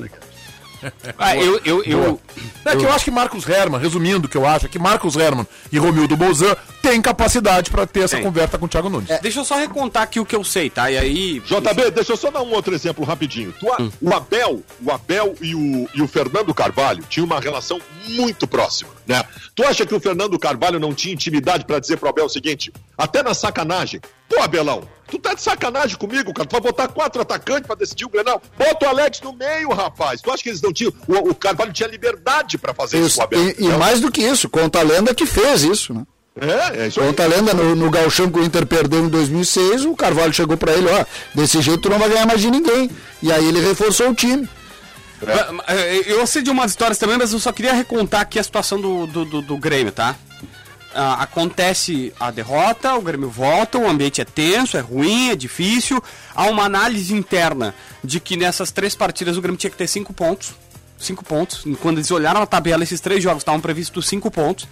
[1.19, 2.21] Ah, eu, eu, eu,
[2.65, 5.17] É que eu acho que Marcos Herman, resumindo o que eu acho, é que Marcos
[5.17, 8.25] Herman e Romildo Bolzan têm capacidade para ter essa Tem.
[8.25, 9.09] conversa com o Thiago Nunes.
[9.21, 10.91] Deixa eu só recontar aqui o que eu sei, tá?
[10.91, 11.41] E aí.
[11.41, 13.53] JB, deixa eu só dar um outro exemplo rapidinho.
[13.59, 17.81] Tu, a- O Abel, o Abel e o, e o Fernando Carvalho tinham uma relação
[18.09, 19.23] muito próxima, né?
[19.55, 22.73] Tu acha que o Fernando Carvalho não tinha intimidade pra dizer pro Abel o seguinte,
[22.97, 24.01] até na sacanagem,
[24.35, 28.05] pô, Abelão, tu tá de sacanagem comigo, cara, tu vai botar quatro atacantes pra decidir
[28.05, 30.21] o Grenal, bota o Alex no meio, rapaz.
[30.21, 33.17] Tu acha que eles não tinham, o, o Carvalho tinha liberdade pra fazer isso, Isso,
[33.17, 33.55] com o Abel.
[33.59, 36.05] e, e mais do que isso, conta a lenda que fez isso, né?
[36.41, 37.07] É, é isso aí.
[37.09, 40.57] Conta a lenda, no, no Galchão que o Inter perdeu em 2006, o Carvalho chegou
[40.57, 42.91] pra ele, ó, desse jeito tu não vai ganhar mais de ninguém.
[43.23, 44.49] E aí ele reforçou o time.
[45.27, 48.43] Ah, ah, Eu sei de umas histórias também, mas eu só queria recontar aqui a
[48.43, 50.17] situação do, do, do- do Grêmio, tá?
[50.95, 56.03] Ah, acontece a derrota, o Grêmio volta, o ambiente é tenso, é ruim, é difícil.
[56.35, 57.75] Há uma análise interna
[58.05, 60.53] de que nessas três partidas o Grêmio tinha que ter cinco pontos.
[60.99, 61.65] Cinco pontos.
[61.81, 64.69] Quando eles olharam a tabela, esses três jogos estavam previstos cinco pontos.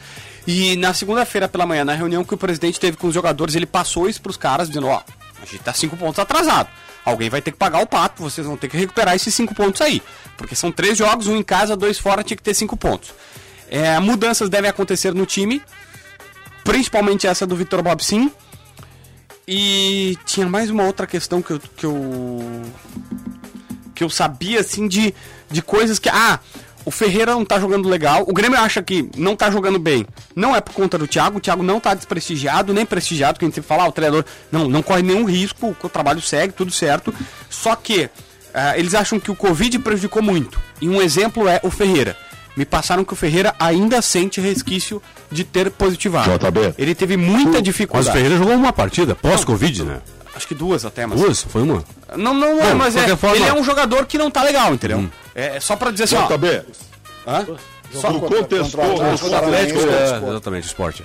[0.47, 3.67] E na segunda-feira pela manhã, na reunião que o presidente teve com os jogadores, ele
[3.67, 5.03] passou isso pros caras, dizendo, ó,
[5.43, 6.69] a gente tá cinco pontos atrasado.
[7.05, 9.81] Alguém vai ter que pagar o pato, vocês vão ter que recuperar esses cinco pontos
[9.81, 10.03] aí.
[10.37, 13.13] Porque são três jogos, um em casa, dois fora, tinha que ter cinco pontos.
[13.71, 15.63] É, mudanças devem acontecer no time,
[16.65, 18.31] principalmente essa do Vitor Bob sim.
[19.47, 22.63] E tinha mais uma outra questão que eu, que eu
[23.95, 25.15] que eu sabia assim de,
[25.51, 26.39] de coisas que ah,
[26.85, 30.07] o Ferreira não tá jogando legal, o Grêmio acha que não tá jogando bem.
[30.35, 33.49] Não é por conta do Thiago, o Thiago não tá desprestigiado, nem prestigiado, que a
[33.49, 36.73] gente sempre fala, ah, o treinador não, não corre nenhum risco, o trabalho segue, tudo
[36.73, 37.13] certo.
[37.51, 38.09] Só que
[38.55, 40.61] ah, eles acham que o Covid prejudicou muito.
[40.81, 42.17] E um exemplo é o Ferreira.
[42.57, 46.31] Me passaram que o Ferreira ainda sente resquício de ter positivado.
[46.31, 46.75] JB.
[46.77, 48.13] Ele teve muita Mas o dificuldade.
[48.13, 50.01] Ferreira jogou uma partida pós-Covid, né?
[50.35, 51.21] Acho que duas até, mas.
[51.21, 51.43] Duas?
[51.43, 51.85] Foi uma?
[52.17, 55.09] Não, não, não, mas é, forma- ele é um jogador que não tá legal, entendeu?
[55.35, 56.27] É, é só pra dizer assim, ó.
[56.27, 56.63] JB,
[57.27, 57.45] hã?
[57.93, 59.81] tu contestou, contra o Atlético.
[59.81, 61.05] É, exatamente, esporte.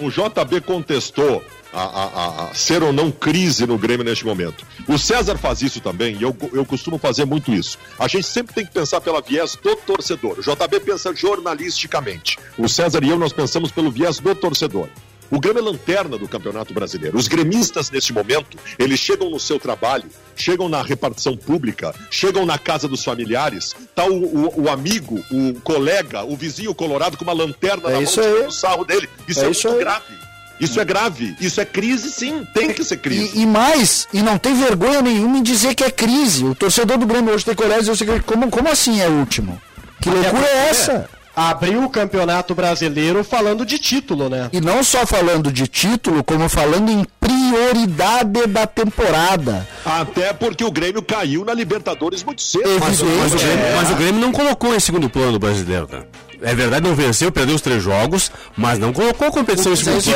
[0.00, 4.64] O JB contestou a, a- a- ser ou não crise no Grêmio neste momento.
[4.88, 7.78] O César faz isso também, e eu, eu costumo fazer muito isso.
[7.98, 10.38] A gente sempre tem que pensar pela viés do torcedor.
[10.38, 12.38] O JB pensa jornalisticamente.
[12.58, 14.88] O César e eu, nós pensamos pelo viés do torcedor.
[15.30, 17.16] O Grêmio é lanterna do Campeonato Brasileiro.
[17.16, 20.04] Os gremistas, neste momento, eles chegam no seu trabalho,
[20.36, 25.54] chegam na repartição pública, chegam na casa dos familiares, tá o, o- o amigo, o
[25.62, 29.08] colega, o vizinho colorado com uma lanterna É na mão, tirando o sarro dele.
[29.26, 29.84] Isso É é, isso muito aí.
[29.84, 30.24] grave.
[30.60, 31.36] Isso é grave.
[31.40, 32.46] Isso é crise, sim.
[32.54, 33.36] Tem que ser crise.
[33.36, 36.44] E, e mais, e não tem vergonha nenhuma em dizer que é crise.
[36.44, 39.00] O torcedor do Grêmio hoje tem que olhar e dizer o seguinte, como, como assim
[39.00, 39.60] é último?
[40.00, 41.08] Que loucura é essa?
[41.36, 44.48] Abriu o Campeonato Brasileiro falando de título, né?
[44.52, 49.66] E não só falando de título, como falando em prioridade da temporada.
[49.84, 52.68] Até porque o Grêmio caiu na Libertadores muito cedo.
[52.68, 52.84] Evidente.
[52.86, 53.76] Mas o, Grêmio, É.
[53.76, 56.02] mas o Grêmio não colocou em segundo plano o brasileiro, né?
[56.44, 59.72] É verdade, não venceu, perdeu os três jogos, mas não colocou a competição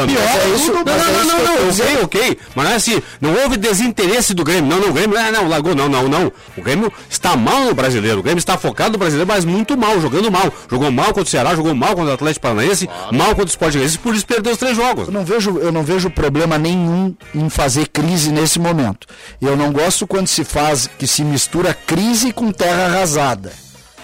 [0.06, 2.04] pior, é isso- Não, é não, não, não, não, dizendo.
[2.04, 2.38] ok, ok.
[2.54, 4.68] Mas não é assim, não houve desinteresse do Grêmio.
[4.70, 6.32] Não, não, o Grêmio, ah, não, largou, não, não, não.
[6.56, 8.20] O Grêmio está mal no brasileiro.
[8.20, 10.52] O Grêmio está focado no brasileiro, mas muito mal, jogando mal.
[10.70, 13.72] Jogou mal contra o Ceará, jogou mal contra o Atlético Paranaense, mal contra o Sport
[13.72, 15.06] Goianiense, por isso perdeu os três jogos.
[15.08, 19.06] Eu não vejo, eu não vejo problema nenhum em fazer crise nesse momento.
[19.40, 23.52] Eu não gosto quando se faz que se mistura crise com terra arrasada.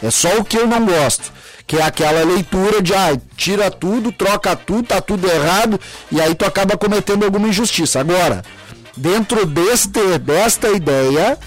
[0.03, 1.33] É só o que eu não gosto,
[1.67, 5.81] que é aquela leitura de ah, tira tudo, troca tudo, tá tudo errado
[6.13, 8.01] e aí tu acaba cometendo alguma injustiça.
[8.01, 8.43] Agora,
[8.97, 11.39] dentro deste desta ideia,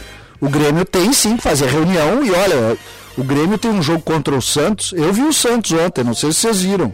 [0.42, 2.78] o Grêmio tem sim que fazer reunião e olha,
[3.18, 4.92] o Grêmio tem um jogo contra o Santos.
[4.94, 6.94] Eu vi o Santos ontem, não sei se vocês viram.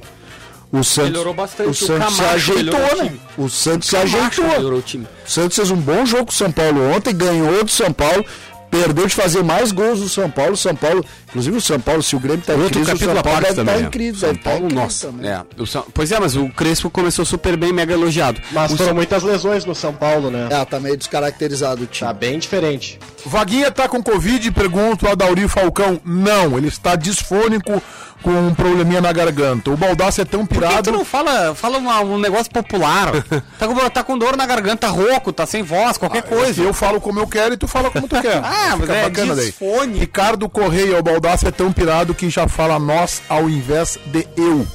[0.72, 3.04] O Santos, Melhorou bastante, O o Santos se Camacho ajeitou, o né?
[3.06, 3.22] time.
[3.38, 4.74] O Santos se ajeitou.
[4.74, 5.08] o time.
[5.26, 8.26] O Santos fez um bom jogo com o São Paulo ontem, ganhou do São Paulo,
[8.74, 10.58] perdeu de fazer mais gols do São Paulo.
[10.58, 13.22] São Paulo, inclusive o São Paulo, se o Grêmio tá em Outro crise, o São
[13.22, 14.20] Paulo deve estar também, em crise.
[14.20, 15.08] São tá Paulo, crise nossa.
[15.08, 15.30] também.
[15.30, 18.42] É, o São- pois é, mas o Crespo começou super bem, mega elogiado.
[18.52, 20.48] Mas O foram muitas lesões no São Paulo, né?
[20.52, 22.08] É, tá meio descaracterizado o time.
[22.08, 23.00] Tá bem diferente.
[23.26, 24.52] Vaguinha tá com Covid?
[24.52, 26.02] Pergunto a Dauri Falcão.
[26.04, 27.82] Não, ele está disfônico
[28.24, 29.70] com um probleminha na garganta.
[29.70, 30.84] O Baldassi é tão Por que pirado.
[30.84, 33.12] tu não fala, fala uma- um negócio popular?
[33.60, 36.62] tá, com, tá com dor na garganta, rouco, tá sem voz, qualquer coisa.
[36.62, 38.38] Eu falo como eu quero e tu fala como tu quer.
[38.44, 40.00] Ah, mas é disfone.
[40.00, 44.66] Ricardo Correia, o Baldassi é tão pirado que já fala nós ao invés de eu.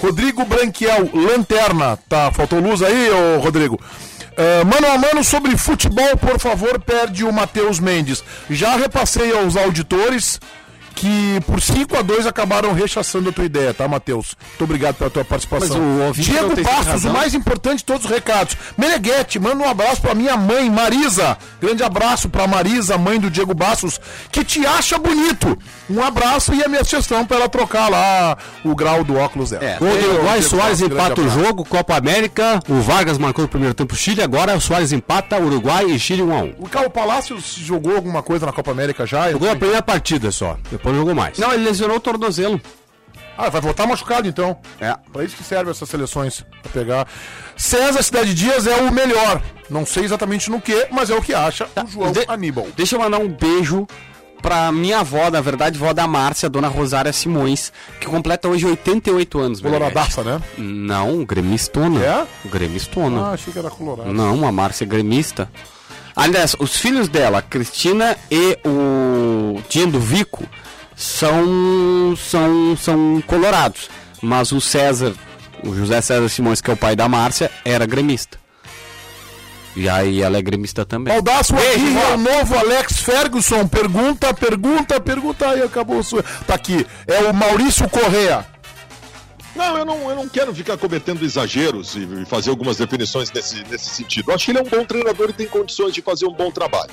[0.00, 1.98] Rodrigo Branquiel, Lanterna.
[2.08, 3.78] Tá, faltou luz aí, ô Rodrigo?
[4.36, 8.22] Ah, mano a mano sobre futebol, por favor, perde o Matheus Mendes.
[8.48, 10.40] Já repassei aos auditores
[10.98, 14.34] que por 5 a 2 acabaram rechaçando a tua ideia, tá, Matheus?
[14.48, 16.08] Muito obrigado pela tua participação.
[16.08, 18.56] O Diego Passos, o mais importante de todos os recados.
[18.76, 21.38] Meneghete, manda um abraço pra minha mãe, Marisa.
[21.60, 24.00] Grande abraço pra Marisa, mãe do Diego Bastos,
[24.32, 25.56] que te acha bonito.
[25.88, 29.64] Um abraço e a minha sugestão pra ela trocar lá o grau do óculos dela.
[29.64, 29.78] É.
[29.78, 34.20] Diego Uruguai, Soares empata o jogo, Copa América, o Vargas marcou no primeiro tempo Chile,
[34.20, 38.22] agora o Soares empata Uruguai e Chile 1 a 1 O Carlos Palácios jogou alguma
[38.22, 39.30] coisa na Copa América já?
[39.30, 41.38] Jogou a primeira partida só, depois não jogou mais.
[41.38, 42.60] Não, ele lesionou o tornozelo.
[43.36, 44.58] Ah, vai voltar machucado então.
[44.80, 44.96] É.
[45.12, 47.06] Pra isso que servem essas seleções, pra pegar.
[47.56, 49.40] César Cidade Dias é o melhor.
[49.70, 52.66] Não sei exatamente no que, mas é o que acha o João De- Aníbal.
[52.76, 53.86] Deixa eu mandar um beijo
[54.42, 59.38] pra minha avó, na verdade, vó da Márcia, dona Rosária Simões, que completa hoje 88
[59.38, 59.60] anos.
[59.60, 60.40] Coloradaça, né?
[60.56, 62.00] Não, gremistona.
[62.04, 62.26] É?
[62.48, 63.20] Gremistona.
[63.26, 64.12] Ah, achei que era colorado.
[64.12, 65.48] Não, a Márcia é gremista.
[66.16, 70.44] Aliás, os filhos dela, a Cristina e o Dindo Vico,
[70.98, 73.88] são, são, são colorados.
[74.20, 75.14] Mas o César,
[75.64, 78.36] o José César Simões, que é o pai da Márcia, era gremista.
[79.76, 81.14] E aí ela é gremista também.
[81.14, 83.68] Baldaço Beijo, aqui é o novo Alex Ferguson.
[83.68, 86.00] Pergunta, pergunta, pergunta aí, acabou.
[86.00, 86.84] a sua- Tá aqui.
[87.06, 88.44] É o Maurício Correa.
[89.54, 93.62] Não, eu não, eu não quero ficar cometendo exageros e e fazer algumas definições nesse,
[93.70, 94.30] nesse sentido.
[94.30, 96.50] Eu acho que ele é um bom treinador e tem condições de fazer um bom
[96.50, 96.90] trabalho.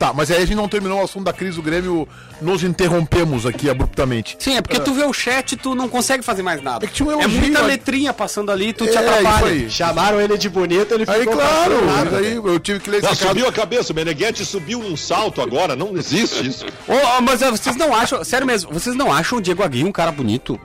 [0.00, 2.08] Tá, mas aí a gente não terminou o assunto da crise do Grêmio.
[2.40, 4.34] Nos interrompemos aqui abruptamente.
[4.38, 6.86] Sim, é porque tu vê o chat e tu não consegue fazer mais nada.
[6.86, 7.66] É que tinha um é elogio muita ali.
[7.68, 9.36] letrinha passando ali, tu te É, atrapalha.
[9.52, 9.70] isso aí.
[9.70, 12.16] Chamaram ele de bonito, ele Aí, ficou claro, passando nada.
[12.16, 13.14] aí eu tive que ler recado.
[13.18, 16.64] subiu a cabeça, o Meneghetti subiu num salto agora, não existe isso.
[16.88, 19.84] Ô, ô, mas é, vocês não acham, sério mesmo, vocês não acham o Diego Aguirre
[19.86, 20.58] um cara bonito?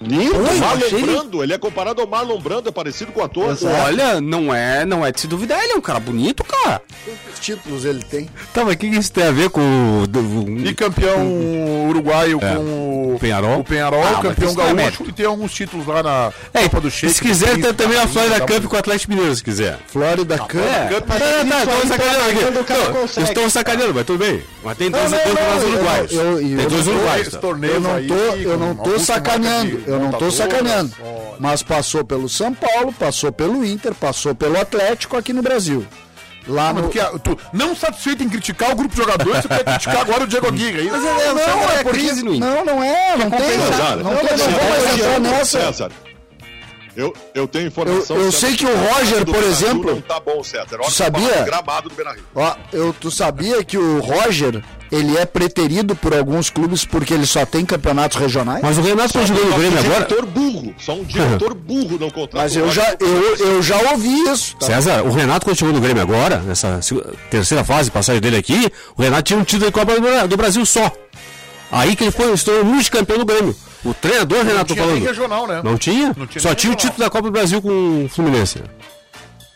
[0.00, 3.20] Lindo, Oi, Marlon achei ele- Brando, ele é comparado ao Marlon Brando, é parecido com
[3.20, 3.56] o ator.
[3.86, 6.82] Olha, não é, não é de se duvidar, ele é um cara bonito, cara.
[7.04, 8.28] Quantos títulos ele tem?
[8.52, 10.06] Tá, mas o que isso tem a ver com o...
[10.06, 13.60] do- o- E campeão uruguaio com o Penharol.
[13.60, 15.04] o Penharol, Ah, campeão é gaúcho mérito.
[15.08, 17.14] e tem alguns títulos lá na É, Copa do Sheik.
[17.14, 19.78] se quiser, tem também a Florida tá Cup com o Atlético Mineiro, se quiser.
[19.86, 20.54] Florida Cup.
[20.56, 23.20] É, Cup, tá, tá, estão sacaneando aqui.
[23.22, 24.42] estão sacaneando, mas tudo bem.
[24.62, 26.10] Mas tem dois, uruguaios.
[26.10, 27.32] Tem dois uruguaios.
[27.32, 30.92] Eu não tô, eu com não tô algumas sacaneando, eu não tô montadoras, sacaneando.
[31.38, 35.86] Mas passou pelo São Paulo, passou pelo Inter, passou pelo Atlético aqui no Brasil.
[36.48, 36.88] Lá Mas no...
[36.90, 40.26] quer- tu, não satisfeito em criticar o grupo de jogadores, tu quer criticar agora o
[40.28, 40.88] Diego Aguirre.
[40.90, 41.98] Mas Não, não, é porque...
[41.98, 42.48] crise no Inter.
[42.48, 43.40] Não, não é, não tem.
[43.40, 43.96] compensar.
[43.96, 45.60] Não, tem, não vou mais entrar nessa.
[45.60, 45.90] César,
[46.96, 48.16] eu, eu tenho informação...
[48.16, 50.78] Eu- eu sei que o Roger, por exemplo- Não tá bom, César.
[50.80, 51.42] Olha, sabia?
[51.42, 52.24] Gramado do Beira-Rio.
[52.34, 57.26] Ó, eu, tu sabia que o Roger, ele é preterido por alguns clubes porque ele
[57.26, 58.62] só tem campeonatos regionais?
[58.62, 60.04] Mas o Renato tá jogando no Grêmio um agora.
[60.06, 60.74] diretor burro.
[60.78, 62.38] Só um diretor burro não contrata.
[62.44, 64.56] Mas o eu já, eu, eu já ouvi isso.
[64.56, 64.66] tá?
[64.66, 66.80] César, o Renato, quando chegou no Grêmio agora, nessa
[67.30, 70.36] terceira fase, passagem dele aqui, o Renato tinha um título de Copa do Bra- do
[70.36, 70.90] Brasil só.
[71.70, 73.54] Aí que ele foi, se tornou multicampeão do Grêmio.
[73.88, 75.08] O treinador, Renato, tô tinha nem falando.
[75.08, 75.60] regional, né?
[75.64, 76.14] Não tinha?
[76.16, 76.76] Não tinha Só nem tinha o regional.
[76.76, 78.62] título da Copa do Brasil com o Fluminense.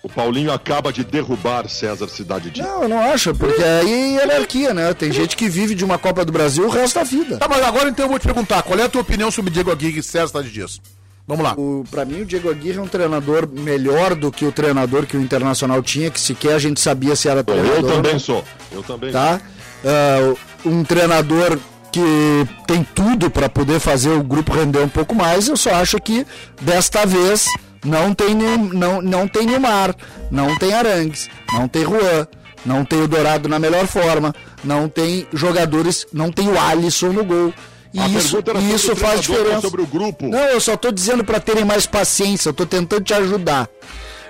[0.03, 2.67] O Paulinho acaba de derrubar César Cidade Dias.
[2.67, 4.95] Não, eu não acho, porque aí é hierarquia, né?
[4.95, 7.37] Tem gente que vive de uma Copa do Brasil o resto da vida.
[7.37, 9.71] Tá, mas agora então eu vou te perguntar, qual é a tua opinião sobre Diego
[9.71, 10.81] Aguirre e César Tade Dias?
[11.29, 11.53] Vamos lá.
[11.57, 15.17] O, pra mim, o Diego Aguirre é um treinador melhor do que o treinador que
[15.19, 17.77] o Internacional tinha, que sequer a gente sabia se era treinador.
[17.77, 18.43] Eu também sou.
[18.73, 19.39] Eu também Tá?
[19.85, 21.59] Ah, um treinador
[21.91, 25.49] que tem tudo para poder fazer o grupo render um pouco mais.
[25.49, 26.27] Eu só acho que
[26.61, 27.47] desta vez
[27.85, 29.95] não tem, não, não tem Neymar,
[30.31, 32.27] não tem Arangues, não tem Juan,
[32.65, 37.25] não tem o Dourado na melhor forma, não tem jogadores, não tem o Alisson no
[37.25, 37.53] gol.
[37.93, 39.63] E A isso, e isso faz diferença.
[39.63, 40.29] sobre o grupo.
[40.29, 43.69] Não, eu só tô dizendo para terem mais paciência, eu tô tentando te ajudar.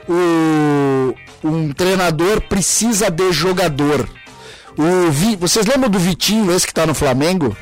[0.09, 4.09] O, um treinador precisa de jogador.
[4.77, 7.57] O Vi, vocês lembram do Vitinho, esse que tá no Flamengo?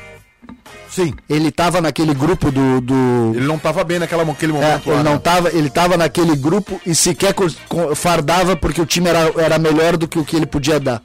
[0.89, 1.13] Sim.
[1.29, 2.81] Ele tava naquele grupo do.
[2.81, 5.19] do Ele não tava bem naquela, naquele é, momento ele lá, não né?
[5.19, 7.33] tava, ele tava naquele grupo e sequer
[7.95, 11.01] fardava porque o time era, era melhor do que o que ele podia dar.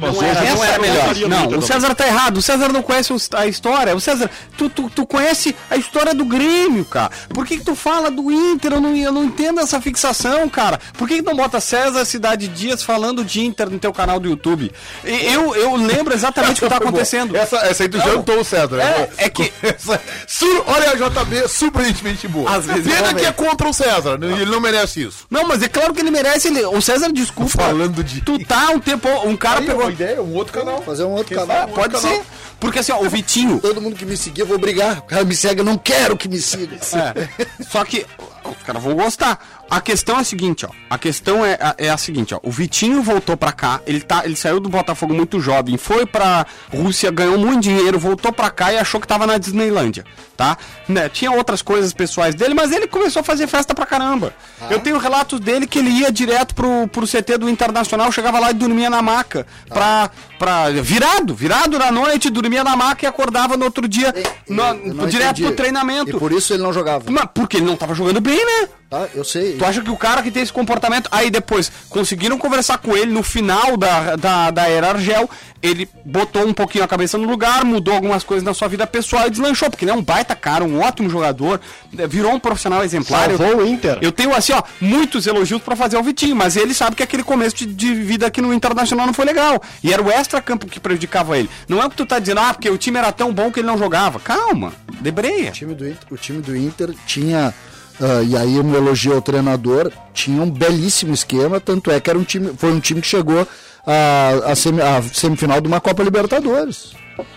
[0.00, 1.28] Não era, não essa era melhor.
[1.28, 2.36] Não, o César tá errado.
[2.38, 3.94] O César não conhece a história.
[3.96, 7.10] O César, tu, tu, tu conhece a história do Grêmio, cara.
[7.28, 8.72] Por que, que tu fala do Inter?
[8.74, 10.78] Eu não, eu não entendo essa fixação, cara.
[10.96, 14.18] Por que, que tu não bota César Cidade Dias falando de Inter no teu canal
[14.20, 14.70] do YouTube?
[15.04, 17.36] Eu, eu lembro exatamente o que tá acontecendo.
[17.36, 18.80] Essa, essa aí tu jantou o César.
[18.80, 22.50] É, é que- Essa- Sur- olha a JB, surpreendentemente boa.
[22.56, 24.26] Às vezes Pena que é contra o César, né?
[24.32, 25.26] ele não merece isso.
[25.30, 26.48] Não, mas é claro que ele merece.
[26.48, 27.50] Ele, o César, desculpa.
[27.56, 29.08] Falando de- Tu tá um tempo.
[29.26, 29.85] Um cara Aí, pegou.
[29.86, 30.82] Uma ideia, um outro canal.
[30.82, 31.56] Fazer um outro Quem canal.
[31.56, 31.72] sabe?
[31.72, 32.10] Pode canal.
[32.16, 32.22] ser.
[32.58, 33.58] Porque assim, ó, o Vitinho.
[33.60, 34.98] Todo mundo que me seguir, eu vou brigar.
[34.98, 36.76] O cara me segue, eu não quero que me siga.
[36.76, 37.64] É.
[37.64, 38.06] Só que
[38.50, 39.38] os caras vão gostar.
[39.68, 40.68] A questão é a seguinte, ó.
[40.88, 42.40] A questão é, é a seguinte, ó.
[42.42, 46.46] O Vitinho voltou pra cá, ele tá, ele saiu do Botafogo muito jovem, foi pra
[46.72, 50.04] Rússia, ganhou muito dinheiro, voltou pra cá e achou que tava na Disneylândia,
[50.36, 50.56] tá?
[50.88, 51.08] Né?
[51.08, 54.32] Tinha outras coisas pessoais dele, mas ele começou a fazer festa pra caramba.
[54.70, 58.52] Eu tenho relatos dele que ele ia direto pro, pro CT do Internacional, chegava lá
[58.52, 63.56] e dormia na maca, pra, pra virado, virado na noite, dormia na maca e acordava
[63.56, 64.14] no outro dia,
[64.48, 65.46] no- Eu não direto entendi.
[65.46, 66.10] pro treinamento.
[66.16, 67.04] E por isso ele não jogava.
[67.10, 68.68] Mas porque ele não tava jogando bem, né?
[68.88, 69.08] Tá?
[69.14, 69.56] Eu sei.
[69.56, 71.08] Tu acha que o cara que tem esse comportamento.
[71.10, 75.28] Aí depois conseguiram conversar com ele no final da, da, da era Argel.
[75.60, 79.26] Ele botou um pouquinho a cabeça no lugar, mudou algumas coisas na sua vida pessoal
[79.26, 81.60] e deslanchou, porque ele é um baita cara, um ótimo jogador,
[82.08, 83.28] virou um profissional exemplar.
[83.30, 83.98] Salvou eu, o Inter.
[84.00, 87.24] Eu tenho, assim, ó, muitos elogios pra fazer ao Vitinho, mas ele sabe que aquele
[87.24, 89.60] começo de, de vida aqui no Internacional não foi legal.
[89.82, 91.50] E era o extra-campo que prejudicava ele.
[91.68, 93.58] Não é o que tu tá dizendo, ah, porque o time era tão bom que
[93.58, 94.20] ele não jogava.
[94.20, 95.48] Calma, debreia.
[95.50, 97.52] O time do Inter, o time do Inter tinha,
[98.00, 102.10] ah, e aí eu me elogio ao treinador, tinha um belíssimo esquema, tanto é que
[102.10, 103.46] era um time, foi um time que chegou
[103.86, 104.82] à, semi-
[105.12, 106.92] semifinal de uma Copa Libertadores.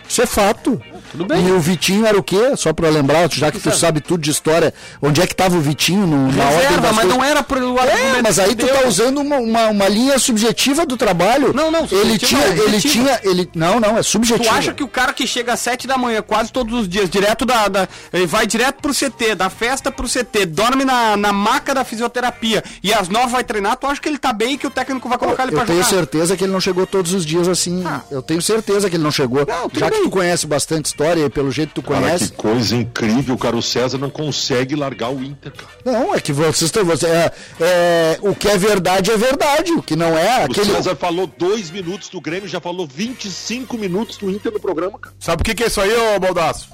[0.07, 0.81] Isso é fato.
[1.11, 1.47] Tudo bem.
[1.47, 2.53] E o Vitinho era o quê?
[2.55, 5.61] Só pra lembrar, já que tu sabe tudo de história, onde é que tava o
[5.61, 7.17] Vitinho no, na ordem Reserva, das mas coisas?
[7.17, 10.95] não era pro É, mas aí tu tá usando uma, uma, uma linha subjetiva do
[10.97, 11.53] trabalho.
[11.53, 11.87] Não, não, ele
[12.19, 14.49] subjetiva tinha, não, ele tinha, ele não, não, é Tu subjetivo.
[14.55, 17.45] acha que o cara que chega às 7 da manhã, quase todos os dias, direto
[17.45, 17.67] da.
[17.67, 21.83] da ele vai direto pro CT, da festa pro CT, dorme na, na maca da
[21.83, 24.69] fisioterapia e às 9 vai treinar, tu acha que ele tá bem e que o
[24.71, 25.89] técnico vai colocar ele Eu pra tenho jogar?
[25.89, 27.83] certeza que ele não chegou todos os dias assim.
[28.11, 29.45] Eu tenho certeza que ele não chegou.
[29.45, 30.03] Não, Já que bem.
[30.03, 32.25] tu conhece bastante história e pelo jeito que tu Cara, conhece.
[32.25, 33.55] que coisa incrível, cara.
[33.55, 35.71] O César não consegue largar o Inter, cara.
[35.85, 36.83] Não, é que vocês estão.
[36.83, 37.31] Você, é,
[37.61, 39.71] é, o que é verdade é verdade.
[39.71, 40.71] O que não é, O aquele.
[40.73, 45.15] César falou dois minutos do Grêmio, já falou 25 minutos do Inter no programa, cara.
[45.19, 46.69] Sabe o que, que é isso aí, ô Baldaço?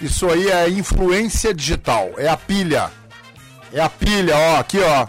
[0.00, 2.10] Isso aí é influência digital.
[2.18, 2.90] É a pilha.
[3.72, 5.06] É a pilha, ó, aqui, ó.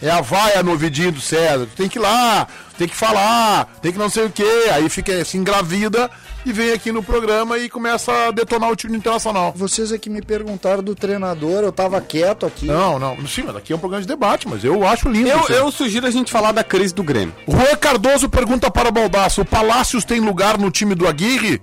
[0.00, 1.66] É a vaia no ouvidinho do César.
[1.66, 4.68] Tu tem que ir lá, tem que falar, tem que não sei o quê.
[4.72, 6.08] Aí fica assim, engravida
[6.48, 9.52] e vem aqui no programa e começa a detonar o time internacional.
[9.54, 12.66] Vocês é que me perguntaram do treinador, eu tava quieto aqui.
[12.66, 13.16] Não, não.
[13.26, 15.28] Sim, mas aqui é um programa de debate, mas eu acho lindo.
[15.28, 15.52] Eu, isso.
[15.52, 17.34] eu sugiro a gente falar da crise do Grêmio.
[17.46, 21.60] Juan Cardoso pergunta para o Baldaço: o Palácios tem lugar no time do Aguirre?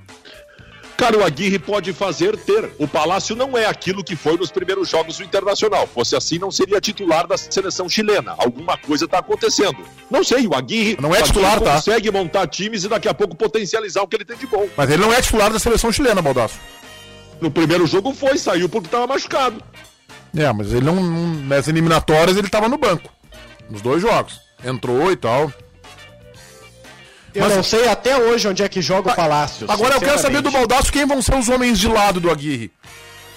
[0.98, 2.72] Cara, o Aguirre pode fazer ter.
[2.80, 5.86] O Palácio não é aquilo que foi nos primeiros jogos do Internacional.
[5.88, 8.34] Fosse assim, não seria titular da seleção chilena.
[8.38, 9.78] Alguma coisa está acontecendo.
[10.10, 11.74] Não sei, o Aguirre, Não é Aguirre titular, tá?
[11.76, 14.68] consegue montar times e daqui a pouco potencializar o que ele tem de bom.
[14.78, 16.58] Mas ele não é titular da seleção chilena, Baldaço.
[17.42, 19.62] No primeiro jogo foi, saiu porque estava machucado.
[20.36, 20.96] É, mas ele não.
[20.96, 23.12] não- Nas eliminatórias ele tava no banco.
[23.70, 24.40] Nos dois jogos.
[24.64, 25.52] Entrou e tal.
[27.36, 29.70] Eu não sei até hoje onde é que joga o Palácio.
[29.70, 30.52] Agora eu quero saber do.
[30.52, 32.72] Baldaço quem vão ser os homens de lado do Aguirre.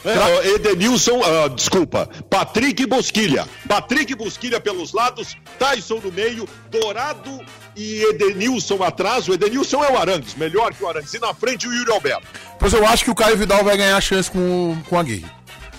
[0.04, 3.46] É, Edenilson, ah, desculpa, Patrick Bosquilha.
[3.66, 7.40] Patrick Bosquilha pelos lados, Tyson no meio, Dourado
[7.76, 9.26] e Edenilson atrás.
[9.28, 11.12] O Edenilson é o Arangues, melhor que o Arangues.
[11.14, 12.22] E na frente o Yuri Alberto.
[12.60, 14.98] Pois eu acho que o Caio Vidal vai ganhar a chance com, o- com o
[15.00, 15.26] Aguirre.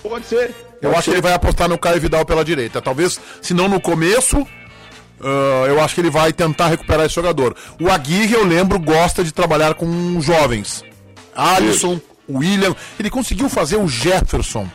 [0.03, 0.53] Pode ser.
[0.81, 2.81] Eu acho que ele vai apostar no Caio Vidal pela direita.
[2.81, 4.45] Talvez, se não no começo,
[5.21, 7.55] ah, eu acho que ele vai tentar recuperar esse jogador.
[7.79, 10.83] O Aguirre, eu lembro, gosta de trabalhar com jovens.
[11.35, 11.99] Alisson,
[12.29, 12.75] William.
[12.99, 14.67] Ele conseguiu fazer o Jefferson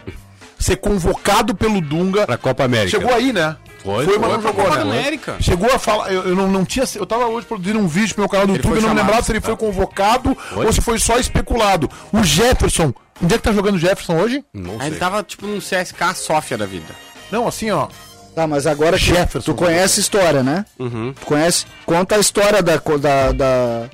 [0.58, 2.26] ser convocado pelo Dunga.
[2.26, 2.98] Pra Copa América.
[2.98, 3.56] Chegou aí, né?
[3.82, 4.82] Foi, foi mas foi não jogou, Copa né?
[4.82, 5.36] América.
[5.40, 8.22] Chegou a falar, eu, eu não, não tinha, eu tava hoje produzindo um vídeo pro
[8.22, 10.80] meu canal do YouTube, foi eu não me lembrava se ele foi convocado ou se
[10.80, 11.90] foi só especulado.
[12.10, 14.42] O Jefferson, onde é que tá jogando o Jefferson hoje?
[14.54, 14.86] Não Aí sei.
[14.88, 16.94] ele tava tipo num CSK Sofia da vida.
[17.30, 17.88] Não, assim, ó.
[18.34, 19.52] Tá, mas agora que Jefferson.
[19.52, 20.64] tu conhece a história, né?
[20.76, 21.66] Tu conhece?
[21.86, 23.90] Conta a história da, da, da,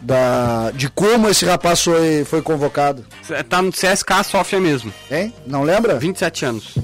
[0.00, 3.04] da- de como esse rapaz foi, foi convocado.
[3.48, 4.92] Tá no CSK Sofia mesmo.
[5.10, 5.32] Hein?
[5.46, 5.98] Não lembra?
[5.98, 6.74] 27 anos.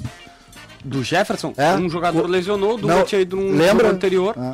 [0.84, 1.72] Do Jefferson, É?
[1.74, 3.86] um jogador O- lesionou, o Dunga Não, tinha ido num lembra?
[3.86, 4.34] jogo anterior.
[4.38, 4.52] Ah.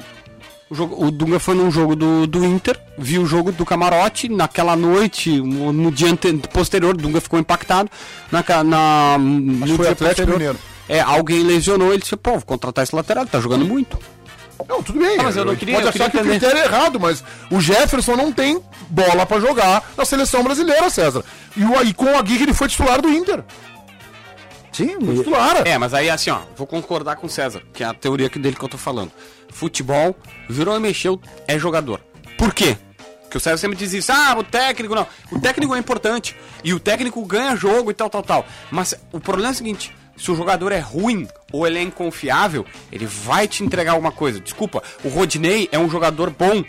[0.71, 4.29] O, jogo- o Dunga foi num jogo do, do Inter, viu o jogo do camarote,
[4.29, 7.91] naquela noite, no, no dia ante- posterior, o Dunga ficou impactado.
[8.31, 10.57] Na, na, no foi dia Atlético Mineiro.
[10.93, 13.97] É, alguém lesionou, ele disse, pô, vou contratar esse lateral, ele tá jogando muito.
[14.69, 15.17] Não, tudo bem.
[15.21, 16.99] Ah, mas eu não A queria- Pode eu achar queria que o critério é errado,
[16.99, 21.25] mas o Jefferson não tem bola pra jogar na seleção brasileira, César.
[21.57, 23.43] E, o, e com o Aguirre ele foi titular do Inter.
[24.73, 25.63] Sim, Titular.
[25.67, 28.39] É, mas aí assim, ó, vou concordar com o César, que é a teoria que-
[28.39, 29.11] dele que eu tô falando.
[29.53, 30.15] Futebol,
[30.49, 32.01] virou e mexeu, é jogador.
[32.39, 32.77] Por quê?
[33.23, 35.07] Porque o César sempre diz isso, ah, o técnico não.
[35.31, 36.37] O técnico é importante.
[36.65, 38.47] E o técnico ganha jogo e tal, tal, tal.
[38.71, 42.65] Mas o problema é o seguinte: se o jogador é ruim ou ele é inconfiável,
[42.93, 44.39] ele vai te entregar alguma coisa.
[44.41, 46.63] Desculpa, o Rodinei é um jogador bom,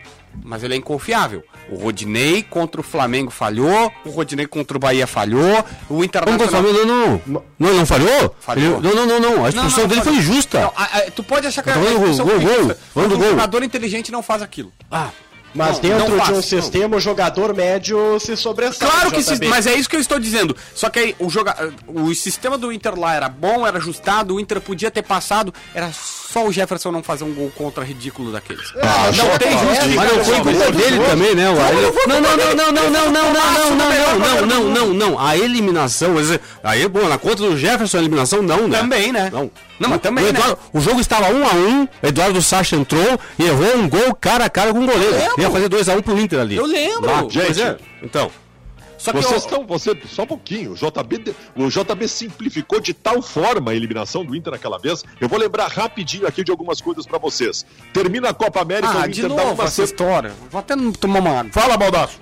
[0.43, 1.43] mas ele é inconfiável.
[1.69, 6.61] O Rodinei contra o Flamengo falhou, o Rodinei contra o Bahia falhou, o Internacional.
[6.63, 7.21] Não, não.
[7.27, 8.35] Não, não, não falhou?
[8.39, 8.77] Falhou.
[8.79, 9.45] Ele- não, não, não, não.
[9.45, 10.59] A expulsão dele foi injusta.
[10.61, 12.75] Não, a- a- tu pode achar que falando gol, expulsão gol, gol.
[12.95, 13.17] mas gol.
[13.17, 14.71] um jogador inteligente não faz aquilo.
[14.89, 15.09] Ah,
[15.53, 16.41] Mas Não, dentro não de faz, um não.
[16.41, 18.89] sistema, o jogador médio se sobressai.
[18.89, 20.55] Claro que sim, mas é isso que eu estou dizendo.
[20.73, 21.73] Só que aí o, joga...
[21.87, 25.91] o sistema do Inter lá era bom, era ajustado, o Inter podia ter passado, era
[25.91, 28.73] só o Jefferson não fazer um gol contra ridículo daqueles.
[28.81, 29.95] Ah, não tem justificativa.
[29.95, 31.45] mas não foi culpa dele também, né?
[31.45, 35.19] Não, não, não, não, não, não, não, não, não, não, não, não, não, não.
[35.19, 36.15] A eliminação,
[36.63, 38.79] aí, bom, na conta do Jefferson, a eliminação não, né?
[38.79, 39.29] Também, né?
[39.31, 39.51] Não.
[39.82, 40.39] Não, mas também, o, né?
[40.39, 44.45] Eduardo- o jogo estava 1 a 1 Eduardo Sacha entrou e errou um gol cara
[44.45, 45.15] a cara com o goleiro.
[45.38, 46.55] Ia fazer 2x1 pro Inter ali.
[46.55, 47.05] Eu lembro.
[47.09, 47.77] Lá, Gente, é.
[48.03, 48.32] Então,
[48.97, 49.38] Só que Vocês eu...
[49.39, 50.73] estão, você, só um pouquinho.
[50.73, 55.03] O JB, o JB simplificou de tal forma a eliminação do Inter naquela vez.
[55.19, 57.65] Eu vou lembrar rapidinho aqui de algumas coisas pra vocês.
[57.91, 60.32] Termina a Copa América, Ah, o de Inter dá novo uma essa se- história.
[60.51, 61.51] Vou até tomar uma água.
[61.51, 62.19] Fala, Baldaço.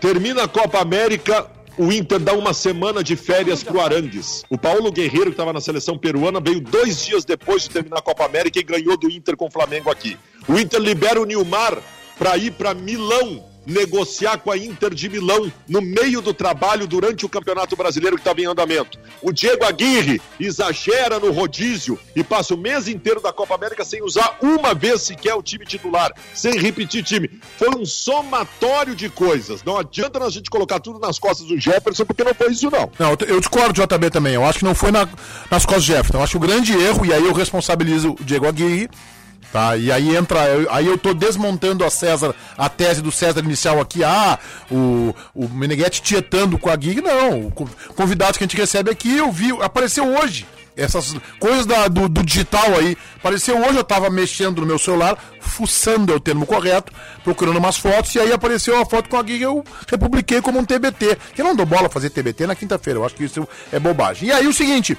[0.00, 1.46] Termina a Copa América,
[1.80, 4.44] o Inter dá uma semana de férias pro Arangues.
[4.50, 8.02] O Paulo Guerreiro, que estava na seleção peruana, veio dois dias depois de terminar a
[8.02, 10.18] Copa América e ganhou do Inter com o Flamengo aqui.
[10.46, 11.78] O Inter libera o Nilmar
[12.18, 17.24] para ir para Milão negociar com a Inter de Milão no meio do trabalho durante
[17.24, 18.98] o Campeonato Brasileiro que estava em andamento.
[19.22, 24.02] O Diego Aguirre exagera no rodízio e passa o mês inteiro da Copa América sem
[24.02, 27.30] usar uma vez sequer o time titular, sem repetir time.
[27.56, 29.62] Foi um somatório de coisas.
[29.62, 32.90] Não adianta a gente colocar tudo nas costas do Jefferson, porque não foi isso não.
[32.98, 34.34] Não, eu- eu discordo do JB também.
[34.34, 35.08] Eu acho que não foi na-
[35.50, 36.18] nas costas do Jefferson.
[36.18, 38.88] Eu acho que o grande erro, e aí eu responsabilizo o Diego Aguirre,
[39.52, 39.76] tá?
[39.76, 40.40] E aí entra.
[40.70, 44.02] aí eu tô desmontando a César, a tese do César inicial aqui.
[44.04, 44.38] Ah,
[44.70, 47.00] o, o Meneghetti tietando com a Aguirre.
[47.00, 47.46] Não.
[47.46, 50.46] O co- convidado que a gente recebe aqui, eu vi, apareceu hoje.
[50.76, 52.96] Essas coisas da- do, do digital aí.
[53.16, 56.90] Apareceu hoje, eu tava mexendo no meu celular, fuçando é o termo correto,
[57.22, 60.64] procurando umas fotos, e aí apareceu uma foto com a Aguirre, eu republiquei como um
[60.64, 61.18] TBT.
[61.34, 64.28] Que não dou bola fazer TBT na quinta-feira, eu acho que isso é bobagem.
[64.28, 64.96] E aí o seguinte,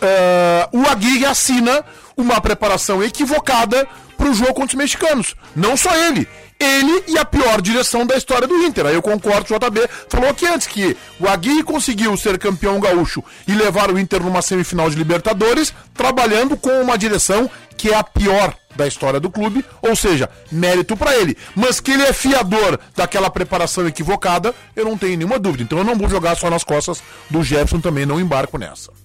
[0.00, 1.84] eh, o Aguirre assina
[2.16, 3.86] uma preparação equivocada
[4.16, 5.34] pro jogo contra os mexicanos.
[5.54, 6.26] Não só ele.
[6.58, 8.86] Ele e a pior direção da história do Inter.
[8.86, 9.88] Aí eu concordo o JB.
[10.08, 14.40] Falou aqui antes que o Aguirre conseguiu ser campeão gaúcho e levar o Inter numa
[14.40, 19.64] semifinal de Libertadores, trabalhando com uma direção que é a pior da história do clube,
[19.82, 21.36] ou seja, mérito pra ele.
[21.54, 25.64] Mas que ele é fiador daquela preparação equivocada, eu não tenho nenhuma dúvida.
[25.64, 29.03] Então eu não vou jogar só nas costas do Jefferson também, não embarco nessa.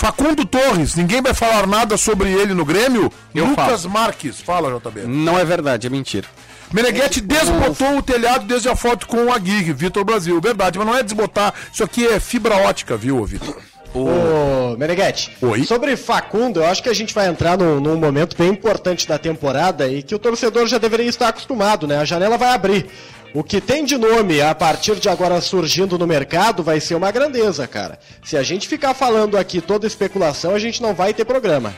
[0.00, 3.12] Facundo Torres, ninguém vai falar nada sobre ele no Grêmio?
[3.34, 5.02] Eu Lucas Marques, fala JB.
[5.02, 6.26] Não é verdade, é mentira.
[6.72, 10.40] Meneghetti desbotou o telhado desde a foto com o Aguirre, Vitor Brasil.
[10.40, 13.54] Verdade, mas não é desbotar, isso aqui é fibra ótica, viu, Vitor?
[13.92, 15.64] Ô, Meneghetti, Oi.
[15.64, 19.18] sobre Facundo, eu acho que a gente vai entrar num, num momento bem importante da
[19.18, 21.98] temporada e que o torcedor já deveria estar acostumado, né?
[21.98, 22.86] A janela vai abrir.
[23.32, 27.12] O que tem de nome a partir de agora surgindo no mercado vai ser uma
[27.12, 27.98] grandeza, cara.
[28.24, 31.72] Se a gente ficar falando aqui toda especulação, a gente não vai ter programa.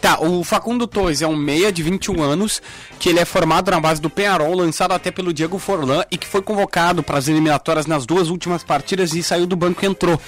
[0.00, 2.62] Tá, o Facundo Torres é um meia de 21 anos,
[3.00, 6.26] que ele é formado na base do Penharol, lançado até pelo Diego Forlan e que
[6.26, 10.20] foi convocado para as eliminatórias nas duas últimas partidas e saiu do banco e entrou.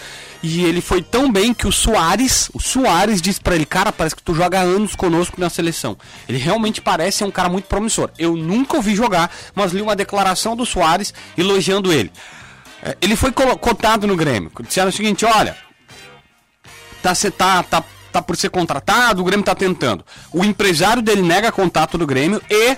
[0.42, 4.16] E ele foi tão bem que o Soares, o Soares disse para ele, cara, parece
[4.16, 5.96] que tu joga anos conosco na seleção.
[6.28, 8.10] Ele realmente parece ser um cara muito promissor.
[8.18, 12.10] Eu nunca ouvi jogar, mas li uma declaração do Soares elogiando ele.
[12.82, 14.50] É, Ele foi cotado no Grêmio.
[14.62, 15.56] Disseram o seguinte, olha,
[17.02, 20.04] tá, tá, tá, tá por ser contratado, o Grêmio tá tentando.
[20.32, 22.76] O empresário dele nega contato do Grêmio e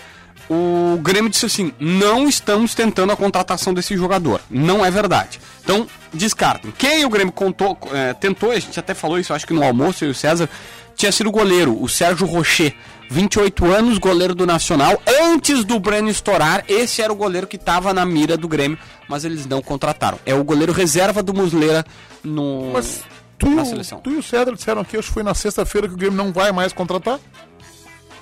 [0.48, 4.40] o Grêmio disse assim: não estamos tentando a contratação desse jogador.
[4.50, 5.40] Não é verdade.
[5.62, 6.72] Então, descartem.
[6.76, 10.04] Quem o Grêmio contou, eh, tentou, a gente até falou isso, acho que no almoço,
[10.04, 10.48] eu e o César,
[10.94, 12.74] tinha sido o goleiro, o Sérgio Rocher.
[13.10, 15.00] 28 anos, goleiro do Nacional.
[15.22, 19.22] Antes do Breno estourar, esse era o goleiro que estava na mira do Grêmio, mas
[19.22, 20.18] eles não contrataram.
[20.24, 21.84] É o goleiro reserva do Musleira
[22.24, 23.02] no, Mas
[23.46, 24.00] tu, na seleção.
[24.00, 26.32] tu e o Cedro disseram aqui, acho que foi na sexta-feira que o Grêmio não
[26.32, 27.18] vai mais contratar.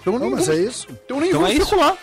[0.01, 0.87] Então Não, mas vou- é isso.
[1.05, 1.67] Então nem Então vou é isso.
[1.67, 1.97] circular.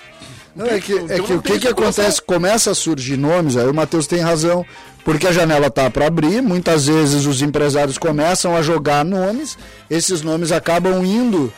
[0.55, 2.22] Não, é que, Então é que não o que, que acontece?
[2.22, 4.65] Começa a surgir nomes, aí o Matheus tem razão,
[5.05, 9.57] porque a janela tá para abrir, muitas vezes os empresários começam a jogar nomes,
[9.89, 11.53] esses nomes acabam indo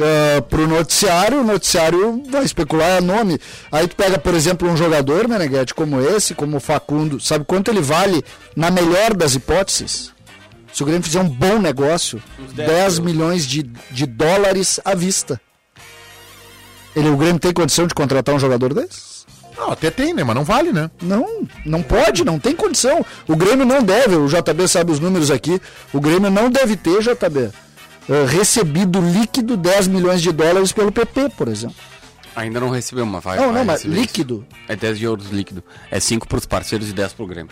[0.00, 3.38] eh, pro noticiário, o noticiário vai especular nome.
[3.72, 7.70] Aí tu pega, por exemplo, um jogador, Meneghete, como esse, como o Facundo, sabe quanto
[7.70, 10.12] ele vale na melhor das hipóteses?
[10.72, 12.22] Se o Grêmio fizer um bom negócio,
[12.54, 15.40] 10 milhões de, de dólares à vista.
[16.94, 19.18] Ele, o Grêmio tem condição de contratar um jogador desse?
[19.56, 20.22] Não, até tem, né?
[20.22, 20.90] Mas não vale, né?
[21.02, 23.04] Não, não pode, não tem condição.
[23.26, 25.60] O Grêmio não deve, o JB sabe os números aqui,
[25.92, 27.50] o Grêmio não deve ter, JB,
[28.08, 31.76] eh, recebido líquido 10 milhões de dólares pelo PP, por exemplo.
[32.36, 33.36] Ainda não recebeu, mas vai.
[33.36, 34.02] Não, vai não, mas receber isso.
[34.02, 34.46] líquido.
[34.68, 35.64] É 10 de euros líquido.
[35.90, 37.50] É 5 pros parceiros e 10 pro Grêmio.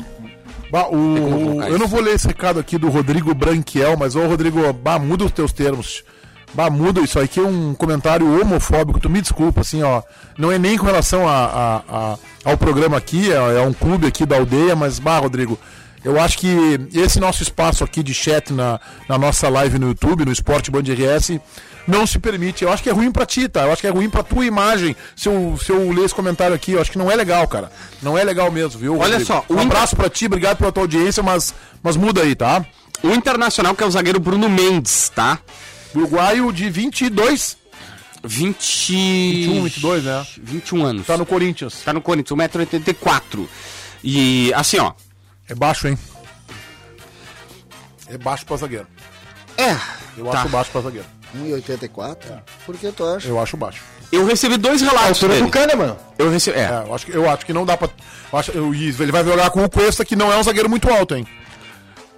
[0.76, 4.26] Bah, o- colocar eu não vou ler esse recado aqui do Rodrigo Branquiel, mas ô
[4.26, 6.04] Rodrigo, bah, muda os teus termos.
[6.52, 10.02] Bah, muda isso aqui é um comentário homofóbico, tu me desculpa, assim, ó.
[10.38, 14.06] Não é nem com relação a, a- a- ao programa aqui, é, é um clube
[14.06, 15.58] aqui da aldeia, mas, bah, Rodrigo,
[16.04, 20.24] eu acho que esse nosso espaço aqui de chat na, na nossa live no YouTube,
[20.26, 21.40] no Esporte Band RS,
[21.86, 22.64] não se permite.
[22.64, 23.62] Eu acho que é ruim pra ti, tá?
[23.62, 26.54] Eu acho que é ruim pra tua imagem se eu, se eu ler esse comentário
[26.54, 26.72] aqui.
[26.72, 27.70] Eu acho que não é legal, cara.
[28.02, 28.94] Não é legal mesmo, viu?
[28.94, 29.24] Olha Rodrigo?
[29.24, 32.64] só, um abraço pra ti, obrigado pela tua audiência, mas, mas muda aí, tá?
[33.02, 35.38] O Internacional, que é o zagueiro Bruno Mendes, tá?
[35.94, 37.56] Uruguaio de 22,
[38.24, 38.96] 20...
[38.96, 40.26] 21, 22, né?
[40.42, 41.06] 21 anos.
[41.06, 41.82] Tá no Corinthians.
[41.84, 43.46] Tá no Corinthians, 1,84m.
[44.02, 44.92] E, assim, ó.
[45.48, 45.98] É baixo, hein?
[48.08, 48.86] É baixo pra zagueiro.
[49.56, 49.76] É.
[50.16, 50.40] Eu tá.
[50.40, 51.15] acho baixo pra zagueiro.
[51.34, 52.16] 1,84?
[52.64, 53.28] Por que tu acha?
[53.28, 53.82] Eu acho baixo.
[54.12, 55.44] Eu recebi dois relatos Altura dele.
[55.46, 55.96] do Kahneman.
[56.18, 56.58] Eu recebi...
[56.58, 56.62] É.
[56.64, 57.88] É, eu acho, que- eu acho que não dá pra.
[58.32, 60.88] Eu acho, eu, ele vai jogar com o Cuesta, que não é um zagueiro muito
[60.90, 61.26] alto, hein?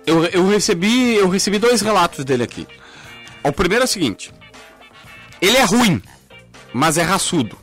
[0.06, 2.66] Eu, eu, recebi, eu recebi dois relatos dele aqui.
[3.42, 4.32] O primeiro é o seguinte.
[5.40, 6.02] Ele é ruim,
[6.72, 7.56] mas é raçudo.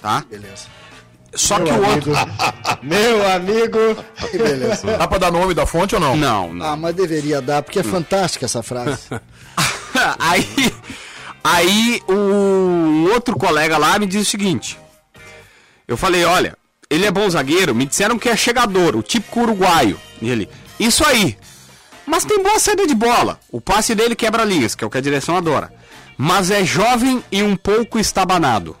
[0.00, 0.24] Tá?
[0.28, 0.66] Beleza.
[1.34, 2.12] Só que o outro...
[2.82, 3.78] Meu amigo.
[4.30, 4.96] Que beleza.
[4.96, 6.16] Dá pra dar nome da fonte ou não?
[6.16, 6.66] Não, não.
[6.66, 9.02] Ah, mas deveria dar, porque é fantástica essa frase.
[10.18, 10.74] aí,
[11.42, 14.78] aí o outro colega lá me diz o seguinte.
[15.88, 16.56] Eu falei, olha,
[16.90, 19.98] ele é bom zagueiro, me disseram que é chegador, o típico uruguaio.
[20.20, 20.48] E ele,
[20.78, 21.36] isso aí.
[22.06, 23.40] Mas tem boa saída de bola.
[23.50, 25.72] O passe dele quebra linhas, que é o que a direção adora.
[26.16, 28.76] Mas é jovem e um pouco estabanado.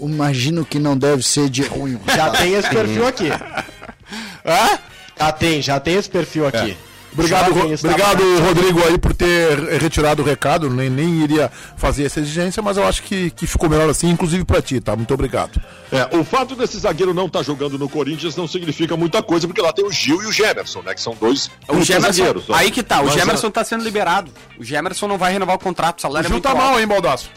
[0.00, 1.98] Imagino que não deve ser de ruim.
[2.14, 3.28] Já tem esse perfil aqui.
[4.44, 4.78] Hã?
[5.18, 6.76] Já tem, já tem esse perfil aqui.
[7.18, 10.68] Obrigado, Ro- obrigado Rodrigo, aí, por ter retirado o recado.
[10.68, 14.44] Nem, nem iria fazer essa exigência, mas eu acho que, que ficou melhor assim, inclusive
[14.44, 14.94] pra ti, tá?
[14.94, 15.60] Muito obrigado.
[15.90, 19.62] É, o fato desse zagueiro não estar jogando no Corinthians não significa muita coisa, porque
[19.62, 20.94] lá tem o Gil e o Gemerson, né?
[20.94, 22.50] Que são dois O Gemerson, zagueiros.
[22.50, 22.54] ó.
[22.54, 24.30] aí que tá, o Mas, Gemerson tá sendo liberado.
[24.58, 26.62] O Gemerson não vai renovar o contrato, o O salário é Gil muito tá alto.
[26.62, 27.30] mal, hein, Baldaço?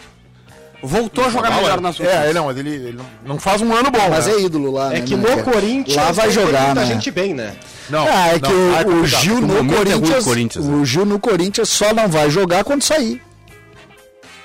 [0.81, 1.81] Voltou a jogar mal, melhor é?
[1.81, 2.21] nas últimas.
[2.21, 4.09] É, ele não, ele, ele não, não faz um ano bom.
[4.09, 4.33] Mas né?
[4.33, 5.05] é ídolo lá, É né?
[5.05, 5.43] que né, no cara?
[5.51, 6.85] Corinthians Lá vai tem jogar, muita né?
[6.85, 7.53] gente bem, né?
[7.89, 9.21] Não, Ah, é que não, o, aí o complicado.
[9.21, 10.75] Gil O no momento é Corinthians, Corinthians, né?
[10.75, 13.21] o Gil no Corinthians só não vai jogar quando sair.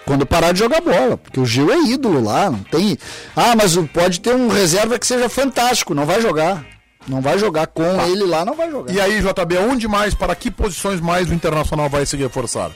[0.06, 2.98] Quando parar de jogar bola, porque o Gil é ídolo lá, não tem.
[3.34, 6.64] Ah, mas pode ter um reserva que seja fantástico, não vai jogar.
[7.06, 8.92] Não vai jogar com ele lá, não vai jogar.
[8.92, 12.70] E aí, JB, onde mais, para que posições mais o Internacional vai se reforçar?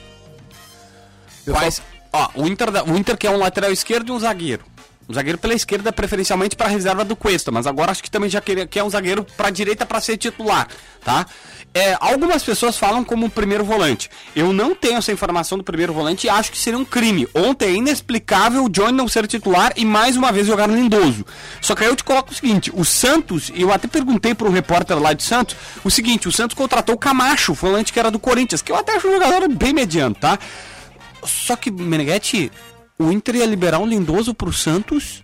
[1.46, 1.82] Eu só-?
[2.12, 4.64] Ó, o Inter, o Inter quer um lateral esquerdo e um zagueiro.
[5.08, 8.42] Um zagueiro pela esquerda, preferencialmente para reserva do Cuesta, mas agora acho que também já
[8.42, 10.68] quer, quer um zagueiro para direita para ser titular,
[11.02, 11.24] tá?
[11.72, 14.10] É, algumas pessoas falam como primeiro volante.
[14.34, 17.28] Eu não tenho essa informação do primeiro volante e acho que seria um crime.
[17.34, 21.24] Ontem é inexplicável o Johnny não ser titular e mais uma vez jogar no Lindoso.
[21.60, 24.50] Só que aí eu te coloco o seguinte: o Santos, eu até perguntei para um
[24.50, 28.18] repórter lá de Santos, o seguinte: o Santos contratou o Camacho, volante que era do
[28.18, 30.38] Corinthians, que eu até acho um jogador bem mediano, tá?
[31.24, 32.50] Só que, Meneghetti,
[32.98, 35.22] o Inter ia liberar um Lindoso pro Santos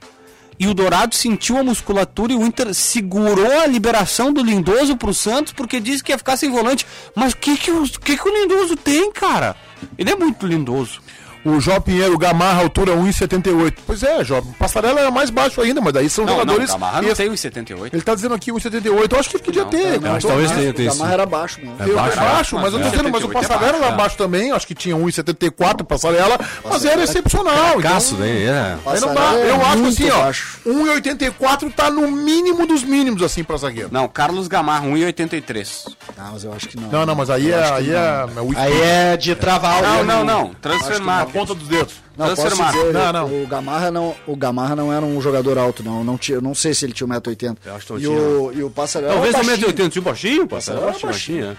[0.59, 5.12] e o Dourado sentiu a musculatura e o Inter segurou a liberação do Lindoso pro
[5.12, 6.87] Santos porque disse que ia ficar sem volante.
[7.14, 9.57] Mas o que que, o que que o Lindoso tem, cara?
[9.99, 11.01] Ele é muito lindoso.
[11.45, 13.75] O João Pinheiro, Gamarra, altura 1,78.
[13.87, 14.43] Pois é, João.
[14.59, 16.71] Passarela era mais baixo ainda, mas daí são Não, não, jogadores.
[16.71, 17.95] Gamarra não Esse- tem 1,78.
[17.95, 19.13] Ele tá dizendo aqui 1,78.
[19.15, 20.03] Eu acho que ele podia ter.
[20.03, 20.95] Eu acho que talvez tenha, tenha O.
[20.95, 21.77] Gamarra era baixo mesmo.
[21.81, 22.91] Eu baixo, acho, mas eu tô é.
[22.91, 23.97] dizendo, mas o 78 é Passarela baixo, era é.
[23.97, 27.79] baixo também, acho que tinha 1,74 Passarela, mas era excepcional.
[27.79, 28.77] Caço, Então, daí, é.
[28.87, 29.15] aí não dá.
[29.21, 30.59] Passarela é Eu acho assim, ó, baixo.
[30.67, 33.89] 1,84 tá no mínimo dos mínimos, assim, pra zagueiro.
[33.93, 35.85] Não, Carlos Gamarra, 1,83.
[36.17, 36.89] Não, mas eu acho que não.
[36.89, 37.65] Não, não, mas aí é.
[37.75, 38.57] Aí não.
[38.57, 40.05] é, é é de travar Não, o.
[40.05, 40.51] não, não.
[40.65, 41.34] Na Market.
[41.35, 41.95] Ponta dos dedos.
[42.16, 43.43] Não, posso Transfer dizer, Não, não.
[43.43, 46.03] O Gamarra não, o Gamarra não era um jogador alto, não.
[46.03, 47.57] não tinha, eu não sei se ele tinha 1,80m.
[47.66, 49.68] Eu acho que e tinha, o, e o Passarela Talvez era no baixinho.
[49.68, 50.47] 1,80m, tinha um baixinho.
[50.49, 51.57] Passarela Eu era acho baixinho, é.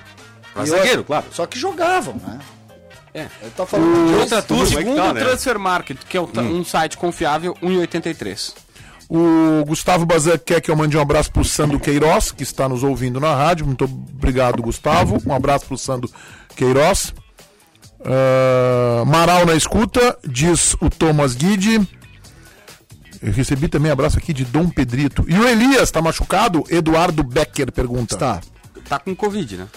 [0.53, 1.26] Pra zagueiro, claro.
[1.32, 2.39] Só que jogavam, né?
[3.13, 3.28] É.
[3.41, 5.21] Ele tá falando de outra turma, é Segundo tá, o né?
[5.23, 8.53] Transfer Market, que é o- um site confiável, 1,83.
[9.07, 12.84] O Gustavo Bazan quer que eu mande um abraço pro Sandro Queiroz, que está nos
[12.84, 13.65] ouvindo na rádio.
[13.65, 15.21] Muito obrigado, Gustavo.
[15.26, 16.09] Um abraço pro Sandro
[16.55, 17.13] Queiroz.
[18.06, 21.82] Ah, Maral na escuta, diz o Thomas Guide.
[23.22, 25.26] Eu recebi também abraço aqui de Dom Pedrito.
[25.28, 26.64] E o Elias, tá machucado?
[26.70, 28.16] Eduardo Becker pergunta.
[28.16, 28.41] Tá.
[28.88, 29.68] Tá com Covid, né?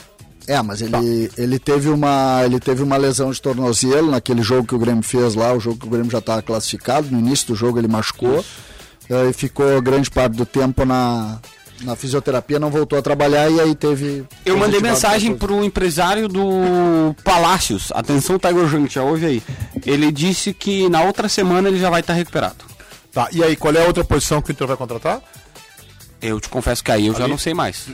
[0.46, 4.74] É, mas ele, ele, teve uma, ele teve uma lesão de tornozelo naquele jogo que
[4.74, 7.10] o Grêmio fez lá, o jogo que o Grêmio já estava classificado.
[7.10, 8.44] No início do jogo ele machucou
[9.10, 11.38] eh, e ficou grande parte do tempo na,
[11.82, 14.24] na fisioterapia, não voltou a trabalhar e aí teve.
[14.44, 17.90] Eu mandei mensagem pro empresário do Palácios.
[17.92, 19.42] Atenção, Tiger Junk, já ouve aí.
[19.86, 22.64] Ele disse que na outra semana ele já vai estar recuperado.
[23.12, 25.20] Tá, e aí, qual é a outra posição que o Inter vai contratar?
[26.20, 27.88] Eu te confesso que aí eu já não sei mais.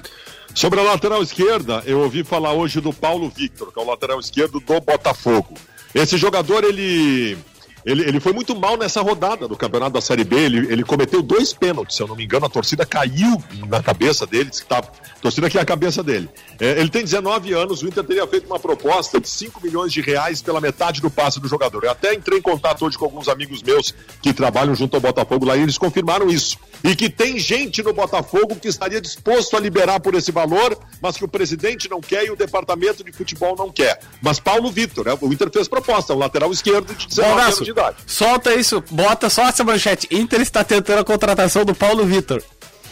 [0.54, 4.20] Sobre a lateral esquerda, eu ouvi falar hoje do Paulo Victor, que é o lateral
[4.20, 5.54] esquerdo do Botafogo.
[5.94, 7.36] Esse jogador, ele,
[7.84, 10.36] ele, ele foi muito mal nessa rodada do Campeonato da Série B.
[10.36, 12.46] Ele, ele cometeu dois pênaltis, se eu não me engano.
[12.46, 16.02] A torcida caiu na cabeça dele, disse que tá, a torcida aqui é a cabeça
[16.02, 16.28] dele.
[16.58, 20.00] É, ele tem 19 anos, o Inter teria feito uma proposta de 5 milhões de
[20.00, 21.84] reais pela metade do passe do jogador.
[21.84, 25.44] Eu até entrei em contato hoje com alguns amigos meus que trabalham junto ao Botafogo
[25.44, 26.58] lá e eles confirmaram isso.
[26.84, 31.16] E que tem gente no Botafogo que estaria disposto a liberar por esse valor, mas
[31.16, 33.98] que o presidente não quer e o departamento de futebol não quer.
[34.20, 35.16] Mas Paulo Vitor, né?
[35.18, 37.64] o Inter fez proposta, um lateral esquerdo de 19 anos Abraço.
[37.64, 37.96] de idade.
[38.06, 40.06] Solta isso, bota só essa manchete.
[40.10, 42.42] Inter está tentando a contratação do Paulo Vitor.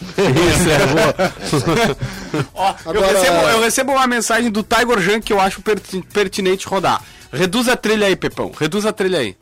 [0.01, 1.93] Isso, é boa.
[2.55, 6.01] Ó, eu, Agora- recebo, eu recebo uma mensagem do Tiger Junk que eu acho perti-
[6.11, 6.99] pertinente rodar.
[7.31, 8.51] Reduz a trilha aí, Pepão.
[8.59, 9.35] Reduz a trilha aí.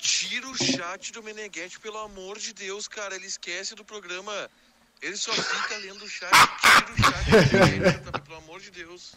[0.00, 3.14] Tira o chat do Meneghetti, pelo amor de Deus, cara.
[3.14, 4.32] Ele esquece do programa.
[5.02, 6.30] Ele só fica lendo o chat.
[6.30, 8.18] Tira o chat do Meneghetti, tá?
[8.18, 9.12] pelo amor de Deus.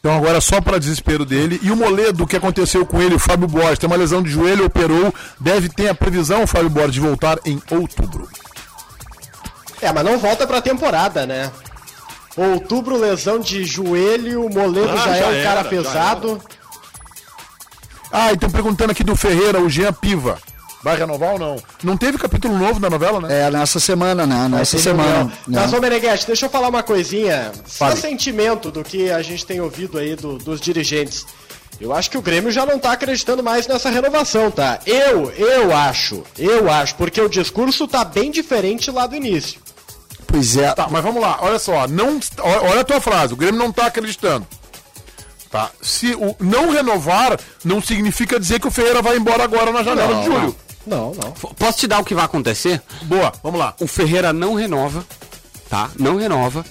[0.00, 1.58] Então agora só para desespero dele.
[1.62, 4.30] E o Moledo, o que aconteceu com ele, o Fábio Borges, tem uma lesão de
[4.30, 8.28] joelho, operou, deve ter a previsão, o Fábio Borges, de voltar em outubro.
[9.80, 11.52] É, mas não volta pra temporada, né?
[12.36, 16.42] Outubro, lesão de joelho, o Moledo Ah, já, é já um era, cara já pesado.
[18.10, 20.38] Ah, estão perguntando aqui do Ferreira, o Jean Piva.
[20.82, 21.56] Vai renovar ou não?
[21.82, 23.46] Não teve capítulo novo da novela, né?
[23.46, 24.48] É, nessa semana, né?
[24.48, 25.24] Nessa Tem semana.
[25.24, 25.32] né?
[25.60, 27.50] Mas, ô Meneghetti, deixa eu falar uma coisinha.
[27.66, 28.00] Só Fale.
[28.00, 31.26] sentimento do que a gente tem ouvido aí do- dos dirigentes.
[31.80, 34.78] Eu acho que o Grêmio já não tá acreditando mais nessa renovação, tá?
[34.86, 39.60] Eu, eu acho, eu acho, porque o discurso tá bem diferente lá do início.
[40.26, 40.72] Pois é.
[40.74, 43.86] Tá, mas vamos lá, olha só, não, olha a tua frase, o Grêmio não tá
[43.86, 44.46] acreditando.
[45.50, 49.82] Tá, se o não renovar, não significa dizer que o Ferreira vai embora agora na
[49.82, 50.54] janela de julho.
[50.86, 51.32] Não, não.
[51.54, 52.82] Posso te dar o que vai acontecer?
[53.02, 53.74] Boa, vamos lá.
[53.80, 55.04] O Ferreira não renova,
[55.68, 55.90] tá?
[55.98, 56.64] Não renova.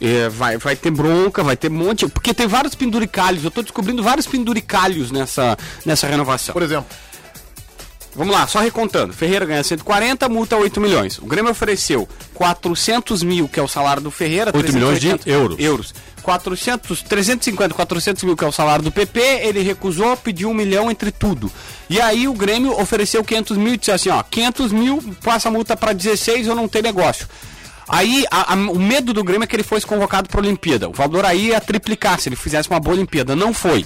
[0.00, 2.06] É, vai, vai ter bronca, vai ter um monte.
[2.08, 3.44] Porque tem vários penduricalhos.
[3.44, 6.52] Eu tô descobrindo vários penduricalhos nessa, nessa renovação.
[6.52, 6.86] Por exemplo,
[8.14, 9.12] Vamos lá, só recontando.
[9.12, 11.18] Ferreira ganha 140, multa 8 milhões.
[11.18, 14.52] O Grêmio ofereceu 400 mil, que é o salário do Ferreira.
[14.54, 15.58] 8 milhões de 380 euros.
[15.58, 15.94] euros.
[16.24, 19.20] 400, 350, 400 mil, que é o salário do PP.
[19.20, 21.52] Ele recusou, pediu um milhão entre tudo.
[21.88, 25.52] E aí o Grêmio ofereceu 500 mil e disse assim: ó, 500 mil, passa a
[25.52, 27.28] multa para 16 ou não tem negócio.
[27.86, 30.88] Aí a- a- o medo do Grêmio é que ele fosse convocado para a Olimpíada.
[30.88, 33.36] O valor aí ia triplicar se ele fizesse uma boa Olimpíada.
[33.36, 33.84] Não foi.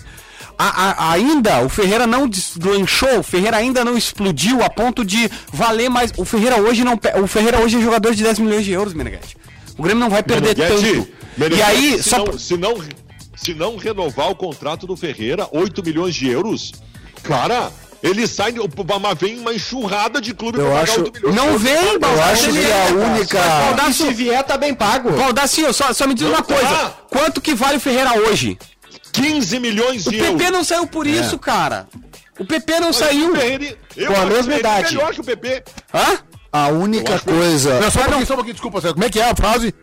[0.56, 5.88] A- ainda o Ferreira não deslanchou, o Ferreira ainda não explodiu a ponto de valer
[5.88, 6.12] mais.
[6.16, 6.98] O Ferreira hoje não.
[7.22, 9.36] O Ferreira hoje é jogador de 10 milhões de euros, Meneghete.
[9.76, 11.08] O Grêmio não vai perder Meneghetti, tanto.
[11.38, 12.18] E Meneghetti, aí, se, só.
[12.24, 12.74] não, se, não,
[13.36, 16.72] se não renovar o contrato do Ferreira, 8 milhões de euros,
[17.22, 17.70] cara,
[18.02, 18.52] ele sai,
[19.00, 21.34] mas vem uma enxurrada de clube Eu pra acho- de euros.
[21.36, 23.38] Não vem, Eu Baldasso, acho que é- a única.
[23.38, 25.12] E Baldasso, se vier, tá bem pago.
[25.12, 26.54] Baldacinho, só, só me diz Não uma tá.
[26.54, 26.94] coisa.
[27.08, 28.58] Quanto que vale o Ferreira hoje?
[29.12, 30.50] 15 milhões O de PP euros.
[30.50, 31.88] não saiu por isso, cara.
[32.38, 33.32] O PP não saiu.
[33.32, 34.94] O Ferreirinha- eu Com a acho mesma o idade.
[34.94, 35.62] melhor que o PP.
[35.94, 36.18] Hã?
[36.52, 37.78] A única coisa.
[37.80, 38.94] Não, só um pouquinho, só um pouquinho, desculpa, César.
[38.94, 39.74] Como é que é a frase?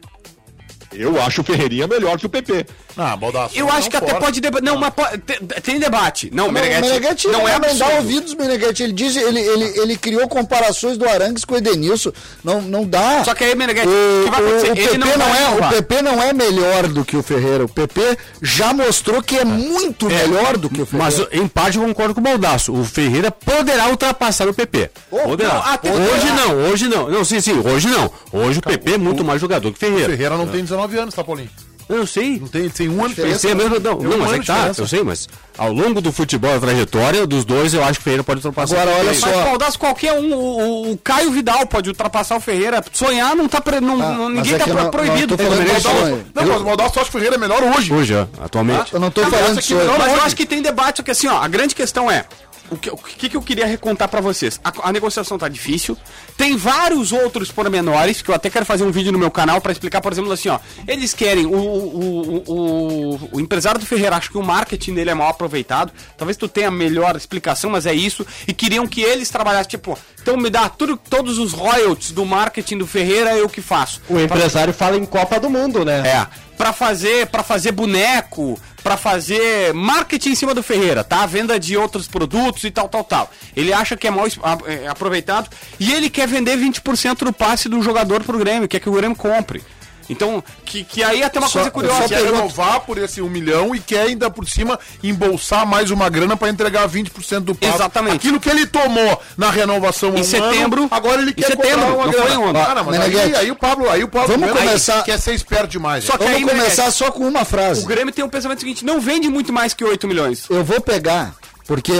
[0.97, 2.65] Eu acho o Ferreirinha melhor que o PP.
[2.97, 3.57] Ah, baldaço.
[3.57, 4.63] Eu acho que até pode debater.
[4.65, 5.17] Não, mas pode-
[5.63, 6.29] tem, debate.
[6.33, 7.95] Não, Não, o Meneghetti, não é não dá absurdo.
[7.97, 8.83] ouvidos, Meneghetti.
[8.83, 12.11] Ele diz, ele, ele, ele criou comparações do Arangues com o Edenilson.
[12.43, 13.23] Não, não dá.
[13.25, 14.71] Só que aí, Meneghetti, o, o que vai acontecer?
[14.71, 15.69] o Ele PP não é, o.
[15.69, 17.65] PP não é melhor do que o Ferreira.
[17.65, 21.17] O PP já mostrou que é muito melhor do que o Ferreira.
[21.17, 22.71] Mas em parte eu concordo com o Baldaço.
[22.73, 24.89] O Ferreira poderá ultrapassar o PP.
[25.09, 25.53] poderá.
[25.55, 26.35] não, até hoje poderá.
[26.35, 27.09] não, hoje não.
[27.09, 28.09] Não, sim, sim, hoje não.
[28.31, 30.09] Hoje o PP é muito mais jogador que o Ferreira.
[30.09, 31.49] Ferreira não tem 19 anos, tá, Paulinho?
[31.87, 32.39] Eu sei.
[32.39, 34.45] Não tem, tem um ano de Eu sei mesmo, não, um não, mas é que
[34.47, 34.81] tá, diferença.
[34.81, 38.03] eu sei, mas ao longo do futebol, a trajetória dos dois, eu acho que o
[38.03, 38.81] Ferreira pode ultrapassar.
[38.81, 39.27] Agora, o olha só.
[39.27, 42.83] Mas Baldasso, qualquer um, o, o- o Caio Vidal pode ultrapassar o Ferreira.
[42.91, 43.61] Sonhar não tá.
[43.61, 45.37] pre- Não, Ah, não- ninguém é tá não- proibido.
[45.37, 46.17] não não.
[46.33, 47.93] Não, mas o Baldasso acha que o Ferreira é melhor hoje.
[47.93, 48.93] Hoje, ó, atualmente.
[48.93, 49.55] Eu não tô Não, falando
[49.85, 52.25] não, Mas eu acho que tem debate, só que assim, ó, a grande questão é.
[52.69, 54.59] O que, o que que eu queria recontar pra vocês?
[54.63, 55.97] A, a negociação tá difícil.
[56.37, 59.71] Tem vários outros pormenores que eu até quero fazer um vídeo no meu canal pra
[59.71, 60.59] explicar, por exemplo, assim, ó.
[60.87, 61.45] Eles querem.
[61.45, 65.91] O, o, o, o, empresário do Ferreira acha que o marketing dele é mal aproveitado.
[66.17, 68.25] Talvez tu tenha melhor explicação, mas é isso.
[68.47, 72.79] E queriam que eles trabalhassem, tipo, então me dá tudo, todos os royalties do marketing
[72.79, 74.01] do Ferreira, eu que faço.
[74.09, 75.99] O empresário fala em Copa do Mundo, né?
[76.07, 76.44] É.
[76.57, 81.25] Pra fazer, para fazer boneco, pra fazer marketing em cima do Ferreira, tá?
[81.25, 83.31] Venda de outros produtos e tal, tal, tal.
[83.55, 84.25] Ele acha que é mal
[84.65, 85.49] é, aproveitado
[85.79, 89.17] e ele quer vender 20% do passe do jogador pro Grêmio, quer que o Grêmio
[89.17, 89.63] compre.
[90.09, 92.01] Então, que, que aí até uma Só- coisa curiosa.
[92.03, 96.09] só Quer renovar por esse um milhão e quer ainda por cima embolsar mais uma
[96.09, 97.73] grana pra entregar 20% do passe.
[97.75, 98.15] Exatamente.
[98.17, 102.05] Aquilo que ele tomou na renovação Em um setembro- ano, agora ele quer setembro, uma
[102.05, 102.27] não grana.
[102.35, 102.61] foi.
[102.61, 105.67] Ah, não, mas aí, aí o Pablo, aí o Pablo Vamos começar- quer ser esperto
[105.69, 106.03] demais.
[106.03, 107.81] Só que aí, Vamos começar só com uma frase.
[107.83, 110.45] O Grêmio tem um pensamento seguinte: não vende muito mais que 8 milhões.
[110.49, 111.33] Eu vou pegar,
[111.67, 111.93] porque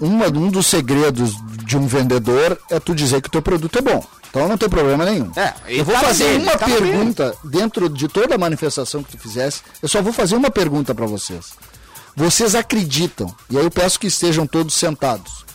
[0.00, 1.34] uma- um dos segredos
[1.64, 4.04] de um vendedor é tu dizer que o teu produto é bom.
[4.36, 5.32] Então não tem problema nenhum.
[5.34, 9.16] É, eu vou tá fazer dele, uma tá pergunta dentro de toda a manifestação que
[9.16, 9.62] tu fizesse.
[9.80, 11.54] Eu só vou fazer uma pergunta para vocês.
[12.14, 15.46] Vocês acreditam, e aí eu peço que estejam todos sentados,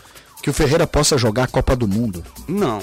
[0.41, 2.23] que o Ferreira possa jogar a Copa do Mundo?
[2.47, 2.81] Não.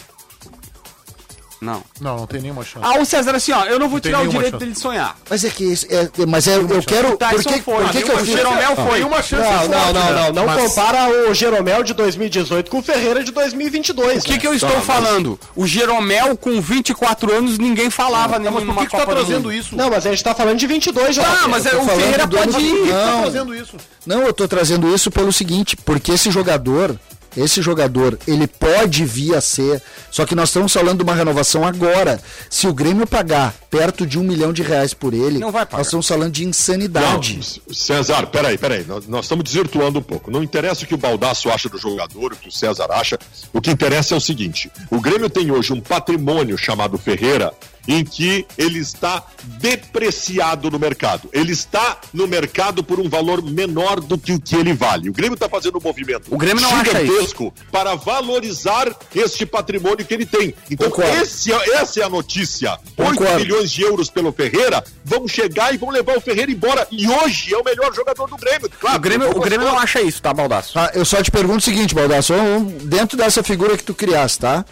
[1.60, 1.82] Não.
[2.00, 2.86] Não, não tem nenhuma chance.
[2.86, 4.58] Ah, o César, assim, ó, eu não vou tem tirar o direito chance.
[4.60, 5.16] dele de sonhar.
[5.28, 7.16] Mas é que isso é, é- mas é, eu quero.
[7.16, 7.82] Tá, por que, foi.
[7.84, 8.24] por que, que eu O?
[8.24, 8.98] Jeromel foi.
[8.98, 10.12] Nenhuma chance Não, forte, não, não, né?
[10.26, 10.32] não.
[10.32, 14.22] Não Mas- compara o Jeromel de 2018 com o Ferreira de 2022.
[14.22, 14.38] O que, né?
[14.38, 15.38] que eu estou falando?
[15.56, 19.52] O Jeromel, com 24 anos, ninguém falava Não, mas por que, que tu tá trazendo
[19.52, 19.74] isso?
[19.76, 21.22] Não, mas a gente tá falando de 22 já.
[21.26, 22.52] Ah, mas é, o Ferreira pode ir.
[22.52, 23.20] Por que tu tá Não.
[23.22, 23.76] trazendo isso?
[24.06, 26.94] Não, eu tô trazendo isso pelo seguinte, porque esse jogador,
[27.36, 31.64] esse jogador, ele pode vir a ser, só que nós estamos falando de uma renovação
[31.66, 32.20] agora.
[32.50, 35.78] Se o Grêmio pagar perto de um milhão de reais por ele, Não vai pagar.
[35.78, 37.40] nós estamos falando de insanidade.
[37.72, 38.84] César, peraí, peraí.
[38.86, 40.30] Nós, nós estamos desvirtuando um pouco.
[40.30, 43.18] Não interessa o que o Baldaço acha do jogador, o que o César acha.
[43.52, 47.52] O que interessa é o seguinte: o Grêmio tem hoje um patrimônio chamado Ferreira,
[47.88, 49.24] em que ele está
[49.58, 51.28] depreciado no mercado.
[51.32, 55.08] Ele está no mercado por um valor menor do que o que ele vale.
[55.08, 60.04] O Grêmio está fazendo um movimento O Grêmio não acha gigantesco para valorizar este patrimônio
[60.04, 60.54] que ele tem.
[60.70, 62.78] Então, esse, é- essa é a notícia.
[62.96, 63.40] 8 Concordo.
[63.40, 66.86] milhões de euros pelo Ferreira, vão chegar e vão levar o Ferreira embora.
[66.90, 68.70] E hoje é o melhor jogador do Grêmio.
[68.78, 70.78] Claro, O Grêmio, o Grêmio não acha isso, tá, Baldaço?
[70.78, 74.40] Ah, eu só te pergunto o seguinte, Baldasso, um- dentro dessa figura que tu criaste,
[74.40, 74.64] tá?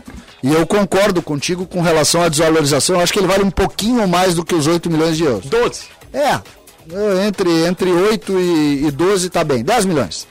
[0.46, 4.06] E eu concordo contigo com relação à desvalorização, eu acho que ele vale um pouquinho
[4.06, 5.44] mais do que os 8 milhões de euros.
[5.46, 5.80] 12.
[6.12, 10.24] É, entre, entre 8 e, e 12 tá bem, 10 milhões.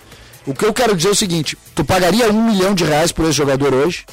[0.48, 3.26] O que eu quero dizer é o seguinte, tu pagaria um milhão de reais por
[3.26, 4.06] esse jogador hoje?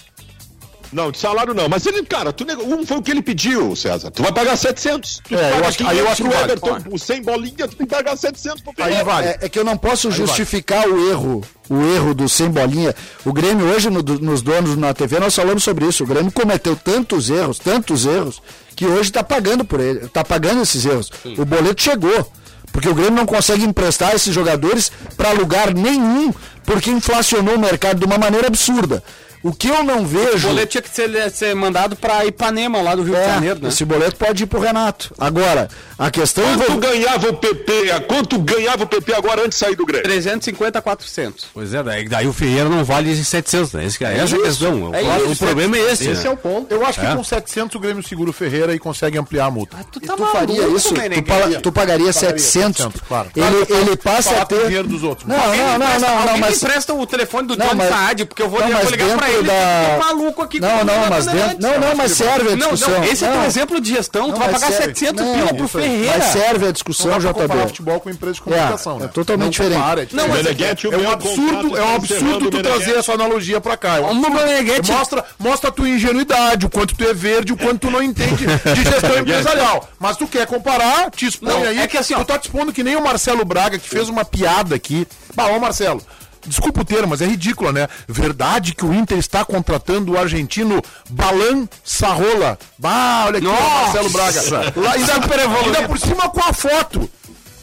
[0.92, 1.68] Não, de salário não.
[1.68, 2.62] Mas ele, cara, tu nego...
[2.62, 4.10] um foi o que ele pediu, César.
[4.10, 5.20] Tu vai pagar 700.
[5.26, 6.52] Tu É, eu acho que- aí eu 500 acho que vale.
[6.52, 8.72] Everton, o 100 bolinha, tu tem que pagar 700 pro.
[8.84, 9.28] Aí vale.
[9.28, 12.94] É, é que eu não posso justificar o erro, o erro do sem bolinha.
[13.24, 16.04] O Grêmio hoje, no- nos donos na TV, nós falamos sobre isso.
[16.04, 18.42] O Grêmio cometeu tantos erros, tantos erros,
[18.76, 21.10] que hoje está pagando por ele, está pagando esses erros.
[21.38, 22.30] O boleto chegou.
[22.70, 26.32] Porque o Grêmio não consegue emprestar esses jogadores para lugar nenhum,
[26.64, 29.02] porque inflacionou o mercado de uma maneira absurda.
[29.42, 30.46] O que eu não O vejo.
[30.48, 33.68] boleto tinha que ser, ser mandado pra Ipanema, lá do Rio de É, Janeiro, né?
[33.68, 35.12] Esse boleto pode ir pro Renato.
[35.18, 35.68] Agora,
[35.98, 37.72] a questão Quanto envolve- ganhava o PP?
[38.06, 40.04] Quanto ganhava o PP agora antes de sair do Grêmio?
[40.04, 41.46] 350 a 400.
[41.52, 43.84] Pois é, daí, daí o Ferreira não vale 700, né?
[43.84, 44.94] Esse, que- essa é a questão.
[44.94, 46.08] é o, o problema é esse.
[46.08, 46.28] Esse né?
[46.28, 46.72] é o ponto.
[46.72, 47.14] Eu acho que É.
[47.14, 49.76] com 700 o Grêmio segura o Ferreira e consegue ampliar a multa.
[49.90, 50.94] Tu tu faria isso?
[50.94, 52.86] Tu, pala- tu pagaria 700?
[53.08, 53.28] claro.
[53.34, 54.66] Ele, Claro, ele passa a o ter.
[54.66, 55.26] dinheiro dos outros.
[55.26, 56.62] Não, não, não, não, não, me mas.
[56.62, 59.31] empresta o telefone do Não, Johnny mas- Saad, porque eu vou, não, ligar pra ele
[59.42, 59.84] da.
[59.94, 61.56] ficou maluco aqui Não, não, o mas dentro.
[61.60, 62.90] Não, não, mas serve a Não, discussão.
[62.90, 64.94] não, esse é teu Não, exemplo de gestão, tu não, vai mas pagar serve.
[64.94, 65.68] 700 Não, pila pro.
[65.68, 66.12] Ferreira.
[66.18, 67.66] Mas serve a discussão, pra comparar JB.
[67.68, 69.04] futebol com empresa de comunicação, É, né?
[69.04, 69.78] é totalmente diferente.
[70.12, 73.76] é Não, mas o é um absurdo, é um absurdo tu trazer essa analogia pra
[73.76, 73.96] cá.
[73.98, 74.14] É um.
[74.14, 78.02] Meneghete- Mostra, mostra a tua ingenuidade, o quanto tu é verde, o quanto tu não
[78.02, 79.88] entende de gestão empresarial.
[79.98, 81.78] Mas tu quer comparar, te expõe aí.
[81.78, 84.24] é que assim, tu tá te expondo que nem o Marcelo Braga, que fez uma
[84.24, 85.06] piada aqui.
[85.34, 86.02] Bah, ó, Marcelo.
[86.46, 87.86] Desculpa o termo, mas é ridículo, né?
[88.08, 92.58] Verdade que o Inter está contratando o argentino Balan Sarrola.
[92.78, 93.46] Bah, olha aqui!
[93.46, 94.42] Marcelo Braga.
[94.76, 95.12] Lá, ainda,
[95.64, 97.08] ainda por cima com a foto.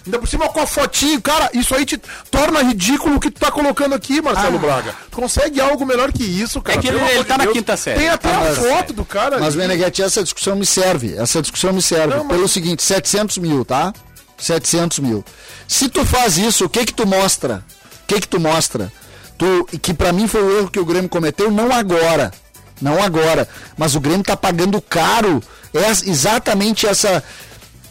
[0.05, 2.01] Ainda por cima com a fotinho, cara, isso aí te
[2.31, 4.95] torna ridículo o que tu tá colocando aqui, Marcelo Braga.
[5.11, 6.79] Consegue algo melhor que isso, cara.
[6.79, 7.53] É que ele- ele tá de na Deus.
[7.57, 7.99] quinta série.
[7.99, 8.93] Tem até Tá a foto série.
[8.93, 9.37] do cara.
[9.39, 11.15] Mas, Meneghete, essa discussão me serve.
[11.17, 12.15] Essa discussão me serve.
[12.15, 13.93] Não, mas- Pelo seguinte, 700 mil, tá?
[14.37, 15.23] 700 mil.
[15.67, 17.63] Se tu faz isso, o que que tu mostra?
[18.09, 18.91] Que que tu mostra?
[19.37, 22.31] Tu, que pra mim foi o erro que o Grêmio cometeu, não agora.
[22.81, 23.47] Não agora.
[23.77, 25.43] Mas o Grêmio tá pagando caro.
[25.71, 27.23] É exatamente essa...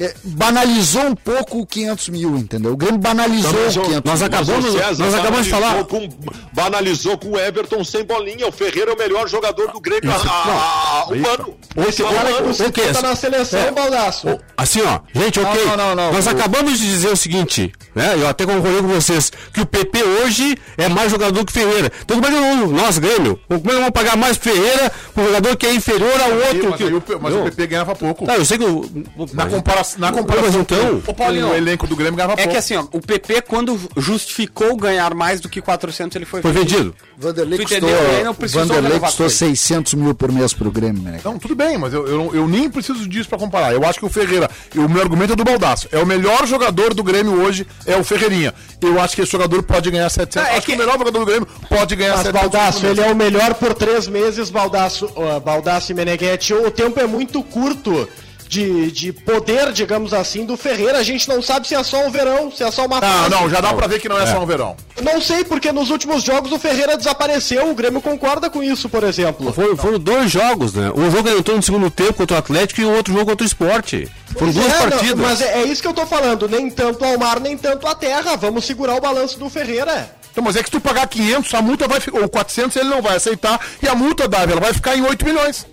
[0.00, 2.72] é, banalizou um pouco o 500 mil, entendeu?
[2.72, 4.26] O Grêmio banalizou o 500 nós mil.
[4.26, 5.84] acabamos- César nós acabamos de banalizou falar.
[5.84, 6.08] Com,
[6.52, 8.46] banalizou com o Everton sem bolinha.
[8.46, 11.56] O Ferreira é o melhor jogador do Grêmio há- há há um ano.
[11.88, 13.02] Esse cara que você o que é tá isso?
[13.02, 14.26] na seleção, Baldaço.
[14.56, 15.64] Assim, ó, gente, ok.
[15.66, 16.12] não, não, não.
[16.12, 18.14] Nós O- acabamos de dizer o seguinte, né?
[18.16, 21.90] Eu até concordei com vocês, que o PP hoje é mais jogador que o Ferreira.
[22.04, 25.24] Então como é que nós, nós Grêmio, como é que vamos pagar mais Ferreira um
[25.24, 26.70] jogador que é inferior ao outro?
[26.70, 26.84] Mas, que...
[26.84, 28.26] aí o mas o PP ganhava pouco.
[28.26, 28.88] Não, eu sei que o.
[29.32, 32.50] Na comparação, na Mas comparação então, Ô, Paulinho, o elenco do Grêmio ganhava É pouco.
[32.50, 36.52] que assim, ó, o PP, quando justificou ganhar mais do que 400, ele foi, foi
[36.52, 36.94] vendido.
[37.16, 38.12] Vanderlei Tu custou, entendeu?
[38.12, 39.34] Ele não precisou Vanderlei custou com ele.
[39.56, 41.24] 600 mil por mês pro Grêmio, Meneghete.
[41.24, 43.72] Não, tudo bem, mas eu, eu, eu nem preciso disso pra comparar.
[43.72, 46.94] Eu acho que o Ferreira, o meu argumento é do Baldaço, é o melhor jogador
[46.94, 48.54] do Grêmio hoje, é o Ferreirinha.
[48.80, 50.36] Eu acho que esse jogador pode ganhar 700.
[50.36, 50.72] Ah, é acho que...
[50.72, 52.40] que- o melhor jogador do Grêmio pode ganhar Mas 700.
[52.40, 52.98] Baldaço, por mês.
[52.98, 55.10] ele é o melhor por três meses, Baldaço,
[55.44, 56.54] Baldaço e Meneghetti.
[56.54, 58.08] O tempo é muito curto
[58.48, 60.98] de, de poder, digamos assim, do Ferreira.
[60.98, 63.30] A gente não sabe se é só um verão, se é só uma Não, fase.
[63.30, 64.76] não, já dá pra ver que não é, só um verão.
[65.02, 67.70] Não sei, porque nos últimos jogos o Ferreira desapareceu.
[67.70, 69.52] O Grêmio concorda com isso, por exemplo.
[69.52, 70.90] Foram, foram dois jogos, né?
[70.96, 73.44] Um jogo ele entrou no segundo tempo contra o Atlético e o outro jogo contra
[73.44, 74.10] o Esporte.
[74.36, 75.18] Foram duas É, não, partidas.
[75.18, 76.48] mas é, é isso que eu tô falando.
[76.48, 78.36] Nem tanto ao mar, nem tanto à terra.
[78.36, 80.16] Vamos segurar o balanço do Ferreira.
[80.32, 82.88] Então, mas é que se tu pagar 500, a multa vai ficar, ou 400 ele
[82.88, 85.66] não vai aceitar, e a multa, Davi, ela vai ficar em 8 milhões.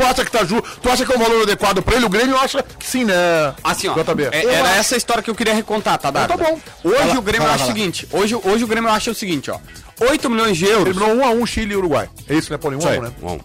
[0.00, 0.62] Tu acha que tá ju...
[0.80, 2.06] Tu acha que é um valor adequado pra ele?
[2.06, 3.14] O Grêmio acha que sim, né?
[3.62, 4.28] Assim, ó, JB.
[4.32, 6.28] é- era acho- essa história que eu queria recontar, tá, Dado?
[6.28, 6.58] tá bom.
[6.82, 9.50] Hoje Vai o Grêmio lá, acha o seguinte, hoje, hoje o Grêmio acha o seguinte,
[9.50, 9.58] ó.
[10.00, 10.96] 8 milhões de euros.
[10.96, 12.08] Terminou 1 a 1 Chile e Uruguai.
[12.26, 12.82] É isso, né, Paulinho?
[12.82, 13.12] 1 a 1, né?
[13.20, 13.40] Bom,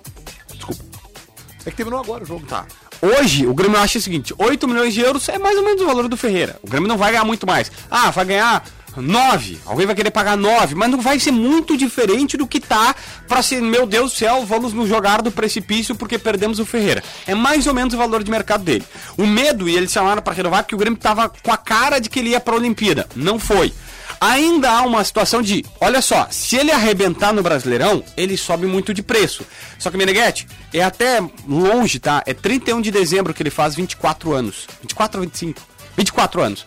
[1.66, 2.46] É que terminou agora o jogo.
[2.46, 2.66] Tá.
[3.02, 5.86] Hoje, o Grêmio acha o seguinte: 8 milhões de euros é mais ou menos o
[5.86, 6.58] valor do Ferreira.
[6.64, 7.70] O Grêmio não vai ganhar muito mais.
[7.92, 8.64] Ah, vai ganhar
[9.02, 9.60] 9.
[9.66, 12.96] Alguém vai querer pagar 9, mas não vai ser muito diferente do que tá
[13.28, 17.04] pra ser, meu Deus do céu, vamos nos jogar do precipício porque perdemos o Ferreira.
[17.26, 18.86] É mais ou menos o valor de mercado dele.
[19.18, 22.10] O medo, e eles chamaram pra renovar, porque o Grêmio tava com a cara de
[22.10, 23.08] que ele ia pra Olimpíada.
[23.16, 23.74] Não foi.
[24.20, 28.94] Ainda há uma situação de, olha só, se ele arrebentar no Brasileirão, ele sobe muito
[28.94, 29.46] de preço.
[29.78, 32.24] Só que Meneghetti, é até longe, tá?
[32.26, 34.68] É 31 de dezembro que ele faz 24 anos.
[34.82, 35.62] 24 ou 25?
[35.98, 36.66] 24 anos.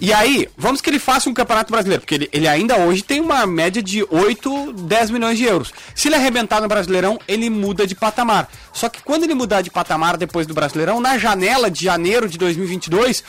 [0.00, 3.20] E aí, vamos que ele faça um campeonato brasileiro, porque ele, ele ainda hoje tem
[3.20, 5.72] uma média de 8, 10 milhões de euros.
[5.94, 8.48] Se ele arrebentar no Brasileirão, ele muda de patamar.
[8.72, 12.36] Só que quando ele mudar de patamar depois do Brasileirão, na janela de janeiro de
[12.36, 13.24] 2022,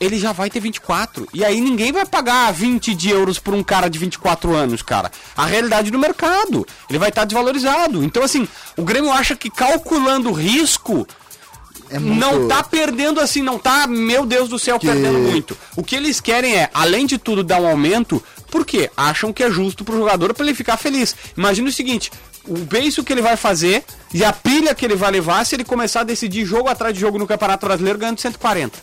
[0.00, 1.28] ele já vai ter 24.
[1.32, 5.12] E aí ninguém vai pagar 20 de euros por um cara de 24 anos, cara.
[5.36, 6.66] A realidade do mercado.
[6.88, 8.02] Ele vai estar desvalorizado.
[8.02, 11.06] Então, assim, o Grêmio acha que calculando o risco.
[11.90, 15.56] É muito- Não tá perdendo assim, não tá, meu Deus do céu, Que- perdendo muito.
[15.76, 19.50] O que eles querem é, além de tudo, dar um aumento, porque acham que é
[19.50, 21.14] justo pro jogador pra ele ficar feliz.
[21.36, 22.10] Imagina o seguinte:
[22.46, 23.84] o beijo que ele vai fazer
[24.14, 27.00] e a pilha que ele vai levar se ele começar a decidir jogo atrás de
[27.00, 28.78] jogo no Campeonato Brasileiro ganhando 140.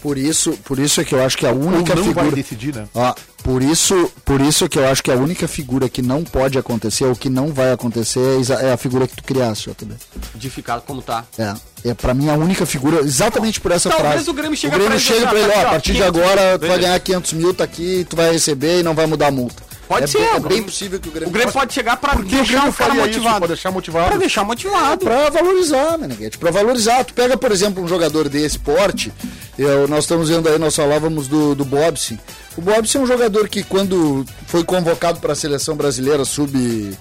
[0.00, 2.24] Por isso, por isso é que eu acho que a única não figura.
[2.26, 2.88] vai decidir, né?
[2.92, 3.14] Ó,
[3.44, 6.58] por isso, por isso é que eu acho que a única figura que não pode
[6.58, 9.94] acontecer, ou que não vai acontecer, é exa- é a figura que tu criaste, JB.
[10.34, 11.24] De ficar como tá.
[11.38, 11.54] É,
[11.84, 14.30] é pra mim a única figura, exatamente por essa Talvez frase.
[14.30, 16.20] o Grêmio chega o Grêmio pra chega pra ele, "Ah, ó, a partir de 500
[16.22, 19.06] agora tu vai beleza." ganhar 500 mil, tá aqui, tu vai receber e não vai
[19.06, 19.62] mudar a multa.
[19.88, 22.22] Pode é ser, bem, é bem possível que o Grêmio O Grêmio pode chegar o
[22.22, 23.38] deixar Grêmio o cara motivado.
[23.40, 24.08] Pra deixar motivado?
[24.08, 25.04] Pra deixar motivado.
[25.04, 27.04] Pra valorizar, Meneghete, pra valorizar.
[27.04, 29.12] Tu pega, por exemplo, um jogador desse porte,
[29.58, 32.16] eu- nós estamos vendo aí, nós falávamos do, do Bobson.
[32.56, 36.96] O Bobson é um jogador que quando foi convocado para a seleção brasileira sub...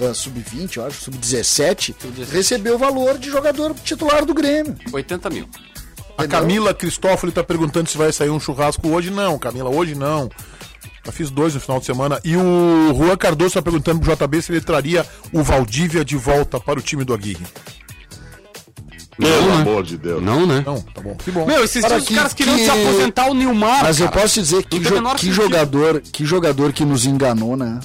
[0.00, 1.94] ah, Sub-20, eu acho, sub-17,
[2.30, 4.76] recebeu o valor de jogador titular do Grêmio.
[4.92, 5.48] 80 mil.
[6.18, 9.10] A Camila Cristófoli tá perguntando se vai sair um churrasco hoje.
[9.10, 10.30] Não, Camila, hoje não.
[11.04, 12.18] Já fiz dois no final de semana.
[12.24, 16.58] E o Juan Cardoso está perguntando pro JB se ele traria o Valdívia de volta
[16.58, 17.46] para o time do Aguirre.
[19.18, 19.54] Pelo né?
[19.62, 20.22] amor de Deus.
[20.22, 20.62] Não, né?
[20.66, 21.46] Não, tá bom, que bom.
[21.46, 23.82] Meu, esses dias os que- caras queriam que- se aposentar o Nilmar.
[23.82, 24.20] Mas eu cara.
[24.22, 27.80] posso dizer que, jo- que jogador, que jogador que nos enganou, né?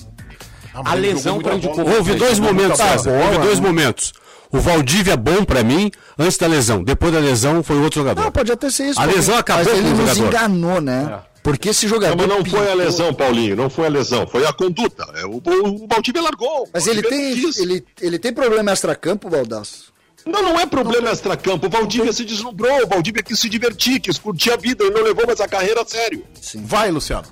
[0.74, 1.88] Ah, a lesão prejudicou.
[1.90, 3.68] Houve dois momentos, Houve dois né?
[3.68, 4.14] momentos.
[4.52, 6.84] O Valdívia bom pra mim antes da lesão.
[6.84, 8.22] Depois da lesão foi outro jogador.
[8.22, 9.00] Não, pode até ser isso.
[9.00, 10.28] A porque- lesão acabou mas com ele o nos jogador.
[10.28, 11.20] enganou, né?
[11.44, 12.18] Porque esse Não, jogador.
[12.18, 13.56] mas não foi a pintou- lesão, Paulinho.
[13.56, 14.28] Não foi a lesão.
[14.28, 15.08] Foi a conduta.
[15.16, 16.68] É, O, o, o Valdívia largou.
[16.74, 19.92] Mas ele tem, não ele, ele tem problema extra-campo, Baldaço?
[20.26, 21.66] Não, não é problema extra-campo.
[21.66, 22.84] O Valdívia se deslumbrou.
[22.84, 24.84] O Valdívia quis se divertir, quis curtir a vida.
[24.84, 26.24] Ele não levou mais a carreira a sério.
[26.66, 27.26] Vai, Luciano.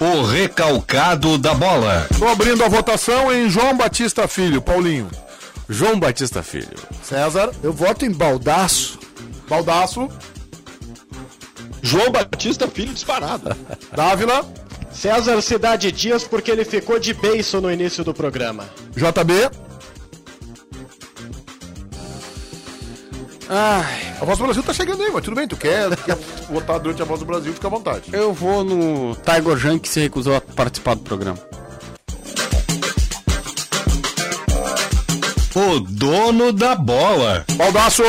[0.00, 2.06] O recalcado da bola.
[2.16, 4.62] Tô abrindo a votação em João Batista Filho.
[4.62, 5.10] Paulinho.
[5.68, 6.78] João Batista Filho.
[7.02, 7.50] César.
[7.64, 8.98] Eu voto em Baldaço.
[9.48, 10.08] Baldaço.
[11.82, 13.56] João Batista, filho disparado.
[13.94, 14.46] Dávila.
[14.92, 18.68] César Cidade Dias, porque ele ficou de beiço no início do programa.
[18.94, 19.67] JB.
[23.48, 26.16] Ai, A voz do Brasil tá chegando aí, mas tudo bem, tu quer, quer
[26.50, 28.02] votar durante a voz do Brasil, fica à vontade.
[28.12, 31.38] eu vou no Tiger Jan que se recusou a participar do programa.
[35.54, 37.44] O dono da bola.
[37.56, 38.02] Baldaço.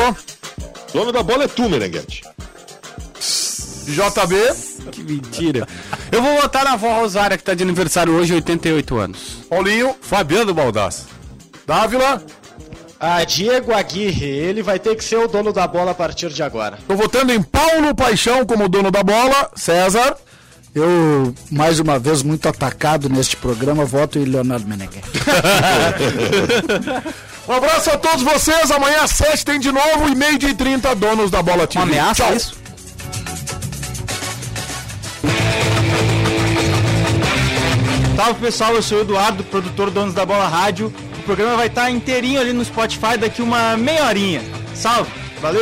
[0.93, 2.21] Dono da bola é tu, Merenguete.
[3.87, 4.91] JB.
[4.91, 5.67] Que mentira.
[6.11, 9.19] Eu vou votar na avó Rosária, que tá de aniversário hoje, 88 anos.
[9.49, 9.95] Paulinho.
[9.99, 11.07] Fabiano Baldasso.
[11.65, 12.21] Dávila.
[12.99, 16.43] Ah, Diego Aguirre, ele vai ter que ser o dono da bola a partir de
[16.43, 16.77] agora.
[16.85, 19.49] Tô votando em Paulo Paixão como dono da bola.
[19.55, 20.17] César.
[20.75, 25.09] Eu, mais uma vez, muito atacado neste programa, voto em Leonardo Meneghetti.
[27.47, 28.69] Um abraço a todos vocês.
[28.69, 31.79] Amanhã às 7 tem de novo e meio de 30 donos da bola TV.
[31.79, 32.35] Uma ameaça Tchau.
[32.35, 32.53] isso?
[38.15, 40.93] Salve pessoal, eu sou o Eduardo, produtor Donos da Bola Rádio.
[41.29, 44.41] O programa vai estar inteirinho ali no Spotify daqui uma meia horinha.
[44.73, 45.61] Salve, valeu!